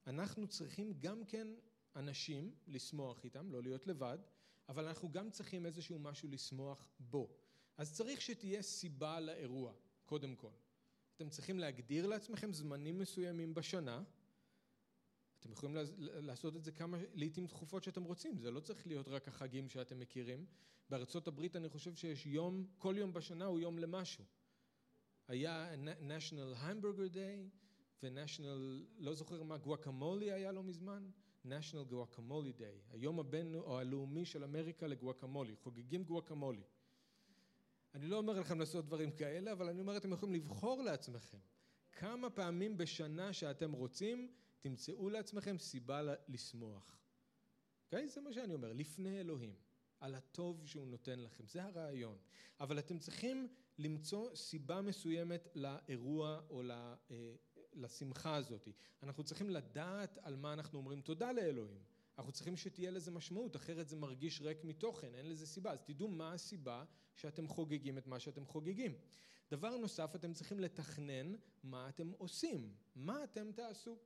אנחנו 0.08 0.48
צריכים 0.48 0.94
גם 1.00 1.26
כן, 1.26 1.48
אנשים 1.96 2.56
לשמוח 2.68 3.24
איתם, 3.24 3.52
לא 3.52 3.64
להיות 3.64 3.88
לבד, 3.88 4.18
אבל 4.70 4.88
אנחנו 4.88 5.12
גם 5.12 5.30
צריכים 5.30 5.66
איזשהו 5.66 6.00
משהו 6.00 6.30
לשמוח 6.30 6.90
בו. 7.00 7.30
אז 7.78 7.94
צריך 7.94 8.22
שתהיה 8.22 8.62
סיבה 8.62 9.20
לאירוע, 9.20 9.74
קודם 10.06 10.36
כל. 10.36 10.52
אתם 11.16 11.30
צריכים 11.30 11.60
להגדיר 11.60 12.08
לעצמכם 12.08 12.54
זמנים 12.54 13.00
מסוימים 13.00 13.54
בשנה. 13.54 14.04
אתם 15.40 15.52
יכולים 15.52 15.76
לעשות 16.00 16.56
את 16.56 16.64
זה 16.64 16.72
כמה, 16.72 16.98
לעיתים 17.14 17.48
תכופות 17.48 17.84
שאתם 17.84 18.04
רוצים, 18.04 18.38
זה 18.38 18.52
לא 18.52 18.60
צריך 18.60 18.88
להיות 18.88 19.08
רק 19.08 19.28
החגים 19.28 19.70
שאתם 19.70 20.00
מכירים. 20.00 20.46
בארצות 20.90 21.28
הברית 21.28 21.56
אני 21.56 21.70
חושב 21.70 21.96
שיש 21.96 22.26
יום, 22.26 22.68
כל 22.78 22.96
יום 22.98 23.14
בשנה 23.14 23.46
הוא 23.46 23.60
יום 23.60 23.80
למשהו. 23.80 24.24
היה 25.28 25.74
national 26.00 26.62
hamburger 26.62 27.14
day 27.14 27.60
ו-national, 28.04 28.86
לא 28.98 29.14
זוכר 29.14 29.44
מה, 29.44 29.58
גואקמולי 29.58 30.32
היה 30.32 30.52
לא 30.52 30.64
מזמן, 30.64 31.10
national 31.46 31.92
guacamole 31.92 32.60
day, 32.60 32.94
היום 32.94 33.20
הבין 33.20 33.56
או 33.56 33.80
הלאומי 33.80 34.26
של 34.26 34.44
אמריקה 34.44 34.88
לגואקמולי, 34.88 35.56
חוגגים 35.56 36.04
גואקמולי. 36.04 36.64
אני 37.94 38.08
לא 38.08 38.18
אומר 38.18 38.40
לכם 38.40 38.60
לעשות 38.60 38.86
דברים 38.86 39.12
כאלה, 39.12 39.52
אבל 39.52 39.70
אני 39.70 39.82
אומר 39.82 39.98
אתם 39.98 40.14
יכולים 40.14 40.36
לבחור 40.36 40.82
לעצמכם 40.82 41.38
כמה 41.96 42.30
פעמים 42.30 42.78
בשנה 42.78 43.34
שאתם 43.34 43.72
רוצים, 43.72 44.32
תמצאו 44.60 45.10
לעצמכם 45.10 45.58
סיבה 45.58 46.02
לשמוח. 46.28 47.00
אוקיי? 47.86 48.06
Okay? 48.06 48.08
זה 48.08 48.22
מה 48.22 48.34
שאני 48.34 48.54
אומר, 48.54 48.74
לפני 48.74 49.20
אלוהים, 49.20 49.56
על 50.00 50.16
הטוב 50.16 50.68
שהוא 50.68 50.88
נותן 50.88 51.20
לכם, 51.20 51.48
זה 51.48 51.64
הרעיון. 51.64 52.18
אבל 52.60 52.80
אתם 52.80 53.00
צריכים 53.00 53.48
למצוא 53.78 54.36
סיבה 54.36 54.82
מסוימת 54.82 55.48
לאירוע 55.56 56.42
או 56.50 56.62
אה, 56.72 57.36
לשמחה 57.76 58.36
הזאת. 58.36 58.68
אנחנו 59.04 59.24
צריכים 59.24 59.50
לדעת 59.50 60.18
על 60.22 60.36
מה 60.36 60.54
אנחנו 60.54 60.80
אומרים 60.80 61.02
תודה 61.02 61.32
לאלוהים. 61.32 61.84
אנחנו 62.18 62.32
צריכים 62.32 62.58
שתהיה 62.58 62.92
לזה 62.92 63.12
משמעות, 63.12 63.56
אחרת 63.56 63.90
זה 63.90 63.96
מרגיש 63.96 64.42
ריק 64.42 64.64
מתוכן, 64.64 65.16
אין 65.16 65.30
לזה 65.30 65.48
סיבה. 65.48 65.72
אז 65.72 65.82
תדעו 65.84 66.08
מה 66.08 66.34
הסיבה 66.34 66.84
שאתם 67.16 67.48
חוגגים 67.48 67.98
את 67.98 68.08
מה 68.08 68.20
שאתם 68.20 68.46
חוגגים. 68.46 68.94
דבר 69.52 69.78
נוסף, 69.78 70.16
אתם 70.16 70.34
צריכים 70.34 70.60
לתכנן 70.60 71.36
מה 71.64 71.90
אתם 71.90 72.12
עושים, 72.18 72.74
מה 72.96 73.24
אתם 73.24 73.52
תעשו. 73.52 73.98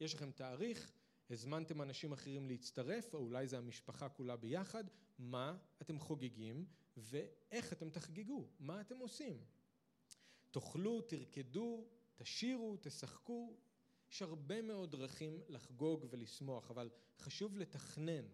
יש 0.00 0.14
לכם 0.14 0.30
תאריך, 0.30 0.92
הזמנתם 1.30 1.82
אנשים 1.82 2.12
אחרים 2.12 2.48
להצטרף, 2.48 3.14
או 3.14 3.18
אולי 3.18 3.46
זה 3.46 3.58
המשפחה 3.58 4.08
כולה 4.08 4.36
ביחד, 4.36 4.84
מה 5.18 5.56
אתם 5.82 5.98
חוגגים 5.98 6.66
ואיך 6.96 7.72
אתם 7.72 7.90
תחגגו, 7.90 8.48
מה 8.60 8.80
אתם 8.80 8.98
עושים. 8.98 9.44
תאכלו, 10.50 11.00
תרקדו, 11.00 11.88
תשירו, 12.18 12.76
תשחקו, 12.80 13.56
יש 14.10 14.22
הרבה 14.22 14.62
מאוד 14.62 14.90
דרכים 14.90 15.40
לחגוג 15.48 16.06
ולשמוח, 16.10 16.70
אבל 16.70 16.90
חשוב 17.18 17.56
לתכנן 17.56 18.24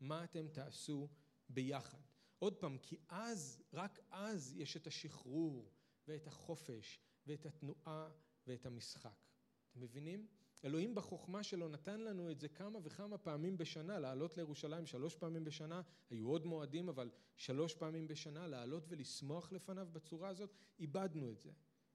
מה 0.00 0.24
אתם 0.24 0.48
תעשו 0.48 1.08
ביחד. 1.48 1.98
עוד 2.38 2.54
פעם, 2.56 2.78
כי 2.78 2.96
אז, 3.08 3.62
רק 3.72 3.98
אז 4.10 4.54
יש 4.56 4.76
את 4.76 4.86
השחרור 4.86 5.70
ואת 6.08 6.26
החופש 6.26 7.00
ואת 7.26 7.46
התנועה 7.46 8.10
ואת 8.46 8.66
המשחק. 8.66 9.26
אתם 9.70 9.80
מבינים? 9.80 10.26
אלוהים 10.64 10.94
בחוכמה 10.94 11.42
שלו 11.42 11.68
נתן 11.68 12.00
לנו 12.00 12.30
את 12.30 12.40
זה 12.40 12.48
כמה 12.48 12.78
וכמה 12.82 13.18
פעמים 13.18 13.56
בשנה, 13.56 13.98
לעלות 13.98 14.36
לירושלים 14.36 14.86
שלוש 14.86 15.16
פעמים 15.16 15.44
בשנה, 15.44 15.82
היו 16.10 16.28
עוד 16.28 16.46
מועדים, 16.46 16.88
אבל 16.88 17.10
שלוש 17.36 17.74
פעמים 17.74 18.06
בשנה, 18.06 18.46
לעלות 18.46 18.84
ולשמוח 18.88 19.52
לפניו 19.52 19.88
בצורה 19.92 20.28
הזאת, 20.28 20.54
איבדנו 20.78 21.30
את 21.30 21.40
זה. 21.40 21.50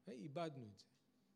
איבדנו 0.08 0.68
את 0.68 0.78
זה. 0.80 0.86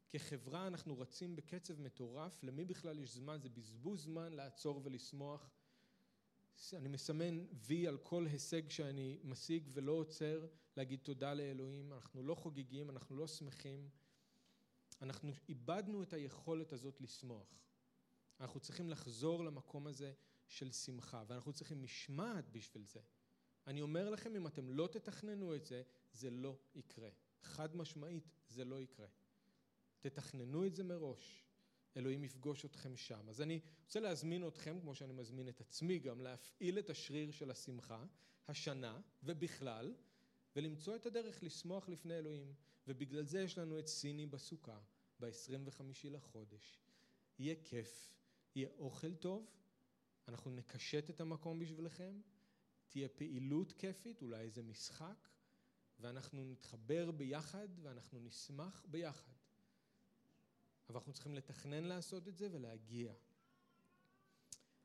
כחברה 0.09 0.67
אנחנו 0.67 0.99
רצים 0.99 1.35
בקצב 1.35 1.81
מטורף, 1.81 2.43
למי 2.43 2.65
בכלל 2.65 2.99
יש 2.99 3.13
זמן? 3.13 3.39
זה 3.41 3.49
בזבוז 3.49 4.03
זמן 4.03 4.33
לעצור 4.33 4.81
ולשמוח. 4.83 5.51
אני 6.73 6.89
מסמן 6.89 7.45
וי 7.53 7.87
על 7.87 7.97
כל 7.97 8.27
הישג 8.27 8.69
שאני 8.69 9.19
משיג 9.23 9.69
ולא 9.73 9.91
עוצר 9.91 10.47
להגיד 10.77 10.99
תודה 11.03 11.33
לאלוהים, 11.33 11.93
אנחנו 11.93 12.23
לא 12.23 12.35
חוגגים, 12.35 12.89
אנחנו 12.89 13.15
לא 13.15 13.27
שמחים, 13.27 13.89
אנחנו 15.01 15.31
איבדנו 15.49 16.03
את 16.03 16.13
היכולת 16.13 16.73
הזאת 16.73 17.01
לשמוח. 17.01 17.59
אנחנו 18.39 18.59
צריכים 18.59 18.89
לחזור 18.89 19.43
למקום 19.43 19.87
הזה 19.87 20.13
של 20.47 20.71
שמחה, 20.71 21.23
ואנחנו 21.27 21.53
צריכים 21.53 21.83
משמעת 21.83 22.49
בשביל 22.49 22.85
זה. 22.85 22.99
אני 23.67 23.81
אומר 23.81 24.09
לכם, 24.09 24.35
אם 24.35 24.47
אתם 24.47 24.69
לא 24.69 24.87
תתכננו 24.87 25.55
את 25.55 25.65
זה, 25.65 25.83
זה 26.11 26.29
לא 26.29 26.57
יקרה. 26.75 27.09
חד 27.41 27.75
משמעית, 27.75 28.29
זה 28.49 28.65
לא 28.65 28.81
יקרה. 28.81 29.07
תתכננו 30.09 30.65
את 30.65 30.75
זה 30.75 30.83
מראש. 30.83 31.45
אלוהים 31.97 32.23
יפגוש 32.23 32.65
אתכם 32.65 32.97
שם. 32.97 33.29
אז 33.29 33.41
אני 33.41 33.59
רוצה 33.83 33.99
להזמין 33.99 34.47
אתכם, 34.47 34.79
כמו 34.81 34.95
שאני 34.95 35.13
מזמין 35.13 35.49
את 35.49 35.61
עצמי 35.61 35.99
גם, 35.99 36.21
להפעיל 36.21 36.79
את 36.79 36.89
השריר 36.89 37.31
של 37.31 37.51
השמחה, 37.51 38.05
השנה 38.47 39.01
ובכלל, 39.23 39.93
ולמצוא 40.55 40.95
את 40.95 41.05
הדרך 41.05 41.43
לשמוח 41.43 41.89
לפני 41.89 42.17
אלוהים. 42.17 42.53
ובגלל 42.87 43.25
זה 43.25 43.41
יש 43.41 43.57
לנו 43.57 43.79
את 43.79 43.87
סיני 43.87 44.25
בסוכה, 44.25 44.79
ב-25 45.19 45.81
לחודש. 46.03 46.79
יהיה 47.39 47.55
כיף, 47.63 48.13
יהיה 48.55 48.69
אוכל 48.77 49.15
טוב, 49.15 49.51
אנחנו 50.27 50.51
נקשט 50.51 51.09
את 51.09 51.21
המקום 51.21 51.59
בשבילכם, 51.59 52.21
תהיה 52.89 53.09
פעילות 53.09 53.71
כיפית, 53.71 54.21
אולי 54.21 54.41
איזה 54.41 54.63
משחק, 54.63 55.29
ואנחנו 55.99 56.45
נתחבר 56.45 57.11
ביחד 57.11 57.67
ואנחנו 57.81 58.19
נשמח 58.19 58.85
ביחד. 58.89 59.34
אבל 60.89 60.97
אנחנו 60.97 61.13
צריכים 61.13 61.35
לתכנן 61.35 61.83
לעשות 61.83 62.27
את 62.27 62.37
זה 62.37 62.47
ולהגיע. 62.51 63.13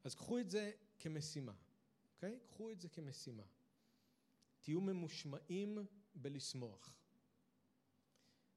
אז 0.04 0.14
קחו 0.14 0.38
את 0.38 0.50
זה 0.50 0.72
כמשימה, 0.98 1.52
אוקיי? 2.14 2.38
קחו 2.46 2.70
את 2.70 2.80
זה 2.80 2.88
כמשימה. 2.88 3.42
תהיו 4.60 4.80
ממושמעים 4.80 5.78
בלשמוח. 6.14 7.00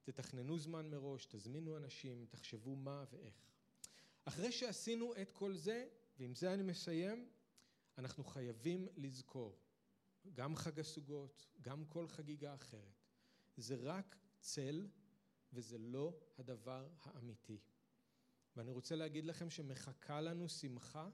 תתכננו 0.04 0.60
זמן 0.60 0.90
מראש, 0.90 1.26
תזמינו 1.26 1.78
אנשים, 1.78 2.26
תחשבו 2.30 2.76
מה 2.76 3.06
ואיך. 3.12 3.50
אחרי 4.26 4.52
שעשינו 4.52 5.14
את 5.22 5.32
כל 5.32 5.56
זה, 5.56 5.88
ועם 6.18 6.36
זה 6.36 6.54
אני 6.54 6.64
מסיים, 6.64 7.30
אנחנו 7.98 8.24
חייבים 8.24 8.88
לזכור, 8.96 9.58
גם 10.34 10.56
חג 10.56 10.80
הסוגות, 10.80 11.48
גם 11.62 11.86
כל 11.86 12.08
חגיגה 12.08 12.54
אחרת, 12.54 13.04
זה 13.58 13.76
רק 13.76 14.16
צל 14.40 14.88
וזה 15.54 15.78
לא 15.78 16.14
הדבר 16.38 16.88
האמיתי. 17.02 17.58
ואני 18.56 18.72
רוצה 18.72 18.96
להגיד 18.96 19.26
לכם 19.26 19.50
שמחכה 19.50 20.22
לנו 20.22 20.50
שמחה 20.50 21.10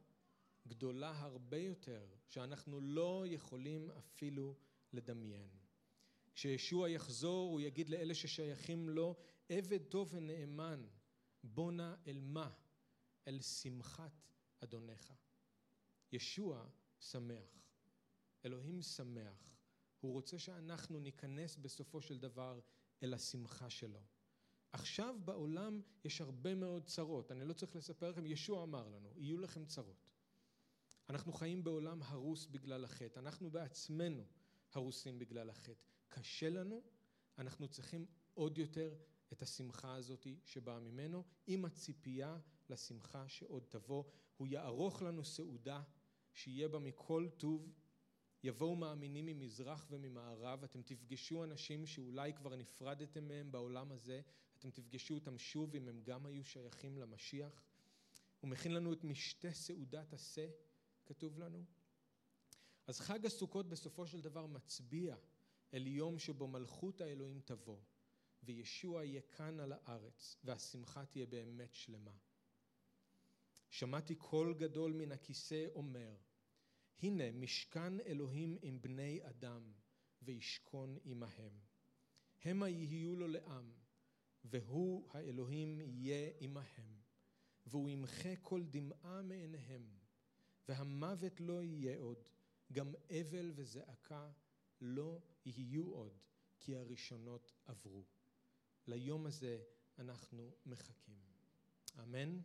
גדולה 0.67 1.19
הרבה 1.19 1.57
יותר, 1.57 2.07
שאנחנו 2.27 2.81
לא 2.81 3.23
יכולים 3.27 3.91
אפילו 3.91 4.55
לדמיין. 4.93 5.49
כשישוע 6.33 6.89
יחזור 6.89 7.51
הוא 7.51 7.61
יגיד 7.61 7.89
לאלה 7.89 8.15
ששייכים 8.15 8.89
לו 8.89 9.15
עבד 9.49 9.83
טוב 9.83 10.09
ונאמן 10.13 10.87
בוא 11.43 11.71
נא 11.71 11.95
אל 12.07 12.19
מה? 12.19 12.51
אל 13.27 13.41
שמחת 13.41 14.27
אדונך. 14.59 15.13
ישוע 16.11 16.69
שמח, 16.99 17.63
אלוהים 18.45 18.81
שמח, 18.81 19.49
הוא 19.99 20.13
רוצה 20.13 20.39
שאנחנו 20.39 20.99
ניכנס 20.99 21.55
בסופו 21.55 22.01
של 22.01 22.17
דבר 22.17 22.59
אל 23.03 23.13
השמחה 23.13 23.69
שלו. 23.69 24.01
עכשיו 24.71 25.15
בעולם 25.25 25.81
יש 26.03 26.21
הרבה 26.21 26.55
מאוד 26.55 26.85
צרות, 26.85 27.31
אני 27.31 27.45
לא 27.45 27.53
צריך 27.53 27.75
לספר 27.75 28.09
לכם, 28.09 28.25
ישוע 28.25 28.63
אמר 28.63 28.87
לנו, 28.87 29.13
יהיו 29.17 29.39
לכם 29.39 29.65
צרות. 29.65 30.09
אנחנו 31.09 31.33
חיים 31.33 31.63
בעולם 31.63 32.01
הרוס 32.03 32.45
בגלל 32.45 32.85
החטא, 32.85 33.19
אנחנו 33.19 33.51
בעצמנו 33.51 34.25
הרוסים 34.73 35.19
בגלל 35.19 35.49
החטא. 35.49 35.85
קשה 36.09 36.49
לנו, 36.49 36.81
אנחנו 37.37 37.67
צריכים 37.67 38.05
עוד 38.33 38.57
יותר 38.57 38.95
את 39.33 39.41
השמחה 39.41 39.95
הזאת 39.95 40.27
שבאה 40.45 40.79
ממנו, 40.79 41.23
עם 41.47 41.65
הציפייה 41.65 42.37
לשמחה 42.69 43.27
שעוד 43.27 43.63
תבוא. 43.69 44.03
הוא 44.37 44.47
יערוך 44.47 45.01
לנו 45.01 45.25
סעודה 45.25 45.81
שיהיה 46.33 46.67
בה 46.67 46.79
מכל 46.79 47.27
טוב. 47.37 47.73
יבואו 48.43 48.75
מאמינים 48.75 49.25
ממזרח 49.25 49.87
וממערב, 49.89 50.63
אתם 50.63 50.81
תפגשו 50.81 51.43
אנשים 51.43 51.85
שאולי 51.85 52.33
כבר 52.33 52.55
נפרדתם 52.55 53.27
מהם 53.27 53.51
בעולם 53.51 53.91
הזה, 53.91 54.21
אתם 54.59 54.71
תפגשו 54.71 55.15
אותם 55.15 55.37
שוב 55.37 55.75
אם 55.75 55.87
הם 55.87 56.01
גם 56.03 56.25
היו 56.25 56.43
שייכים 56.43 56.97
למשיח. 56.97 57.63
הוא 58.39 58.49
מכין 58.49 58.73
לנו 58.73 58.93
את 58.93 59.03
משתה 59.03 59.51
סעודת 59.51 60.13
עשה, 60.13 60.47
כתוב 61.05 61.39
לנו. 61.39 61.63
אז 62.87 62.99
חג 62.99 63.25
הסוכות 63.25 63.69
בסופו 63.69 64.07
של 64.07 64.21
דבר 64.21 64.45
מצביע 64.45 65.15
אל 65.73 65.87
יום 65.87 66.19
שבו 66.19 66.47
מלכות 66.47 67.01
האלוהים 67.01 67.41
תבוא, 67.45 67.79
וישוע 68.43 69.05
יהיה 69.05 69.21
כאן 69.21 69.59
על 69.59 69.73
הארץ, 69.73 70.37
והשמחה 70.43 71.05
תהיה 71.05 71.25
באמת 71.25 71.73
שלמה. 71.73 72.17
שמעתי 73.69 74.15
קול 74.15 74.53
גדול 74.53 74.93
מן 74.93 75.11
הכיסא 75.11 75.65
אומר, 75.75 76.15
הנה 77.01 77.31
משכן 77.31 77.99
אלוהים 77.99 78.57
עם 78.61 78.81
בני 78.81 79.19
אדם, 79.23 79.73
וישכון 80.21 80.97
עמהם. 81.03 81.59
המה 82.45 82.69
יהיו 82.69 83.15
לו 83.15 83.27
לעם, 83.27 83.71
והוא 84.43 85.09
האלוהים 85.13 85.81
יהיה 85.81 86.31
עמהם, 86.39 86.99
והוא 87.65 87.89
ימחה 87.89 88.35
כל 88.41 88.63
דמעה 88.63 89.21
מעיניהם, 89.21 89.87
והמוות 90.67 91.39
לא 91.39 91.63
יהיה 91.63 91.97
עוד, 91.97 92.29
גם 92.71 92.93
אבל 93.09 93.51
וזעקה 93.55 94.31
לא 94.81 95.19
יהיו 95.45 95.91
עוד, 95.93 96.17
כי 96.59 96.75
הראשונות 96.75 97.51
עברו. 97.65 98.05
ליום 98.87 99.25
הזה 99.25 99.63
אנחנו 99.99 100.55
מחכים. 100.65 101.19
אמן? 101.99 102.39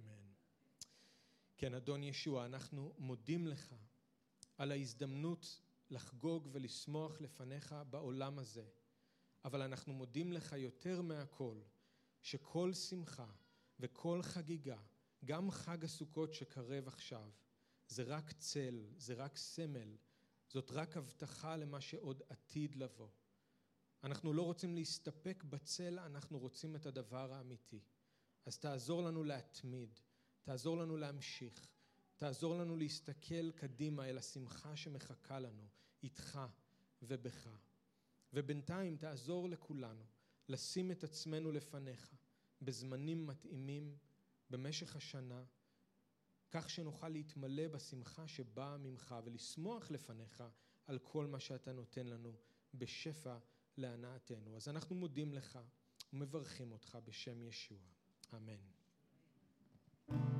אמן. 0.00 0.32
כן, 1.56 1.74
אדון 1.74 2.02
ישוע, 2.02 2.46
אנחנו 2.46 2.94
מודים 2.98 3.46
לך 3.46 3.74
על 4.58 4.72
ההזדמנות 4.72 5.60
לחגוג 5.90 6.48
ולשמוח 6.52 7.20
לפניך 7.20 7.74
בעולם 7.90 8.38
הזה, 8.38 8.68
אבל 9.44 9.62
אנחנו 9.62 9.92
מודים 9.92 10.32
לך 10.32 10.52
יותר 10.52 11.02
מהכל, 11.02 11.60
שכל 12.22 12.72
שמחה 12.72 13.30
וכל 13.80 14.22
חגיגה, 14.22 14.78
גם 15.24 15.50
חג 15.50 15.84
הסוכות 15.84 16.34
שקרב 16.34 16.88
עכשיו, 16.88 17.30
זה 17.88 18.02
רק 18.02 18.32
צל, 18.32 18.86
זה 18.96 19.14
רק 19.14 19.36
סמל, 19.36 19.96
זאת 20.48 20.70
רק 20.70 20.96
הבטחה 20.96 21.56
למה 21.56 21.80
שעוד 21.80 22.22
עתיד 22.28 22.76
לבוא. 22.76 23.08
אנחנו 24.04 24.32
לא 24.32 24.42
רוצים 24.42 24.74
להסתפק 24.74 25.44
בצל, 25.44 25.98
אנחנו 25.98 26.38
רוצים 26.38 26.76
את 26.76 26.86
הדבר 26.86 27.32
האמיתי. 27.32 27.80
אז 28.46 28.58
תעזור 28.58 29.02
לנו 29.02 29.24
להתמיד, 29.24 30.00
תעזור 30.42 30.76
לנו 30.76 30.96
להמשיך, 30.96 31.68
תעזור 32.16 32.56
לנו 32.56 32.76
להסתכל 32.76 33.52
קדימה 33.52 34.08
אל 34.08 34.18
השמחה 34.18 34.76
שמחכה 34.76 35.38
לנו, 35.38 35.68
איתך 36.02 36.40
ובך. 37.02 37.48
ובינתיים 38.32 38.96
תעזור 38.96 39.48
לכולנו 39.48 40.04
לשים 40.48 40.90
את 40.90 41.04
עצמנו 41.04 41.52
לפניך 41.52 42.14
בזמנים 42.62 43.26
מתאימים 43.26 43.96
במשך 44.50 44.96
השנה, 44.96 45.44
כך 46.50 46.70
שנוכל 46.70 47.08
להתמלא 47.08 47.68
בשמחה 47.68 48.28
שבאה 48.28 48.76
ממך 48.76 49.14
ולשמוח 49.24 49.90
לפניך 49.90 50.44
על 50.86 50.98
כל 50.98 51.26
מה 51.26 51.40
שאתה 51.40 51.72
נותן 51.72 52.06
לנו 52.06 52.36
בשפע 52.74 53.38
להנאתנו. 53.76 54.56
אז 54.56 54.68
אנחנו 54.68 54.96
מודים 54.96 55.34
לך 55.34 55.58
ומברכים 56.12 56.72
אותך 56.72 56.98
בשם 57.04 57.42
ישוע. 57.42 57.78
אמן. 58.34 60.37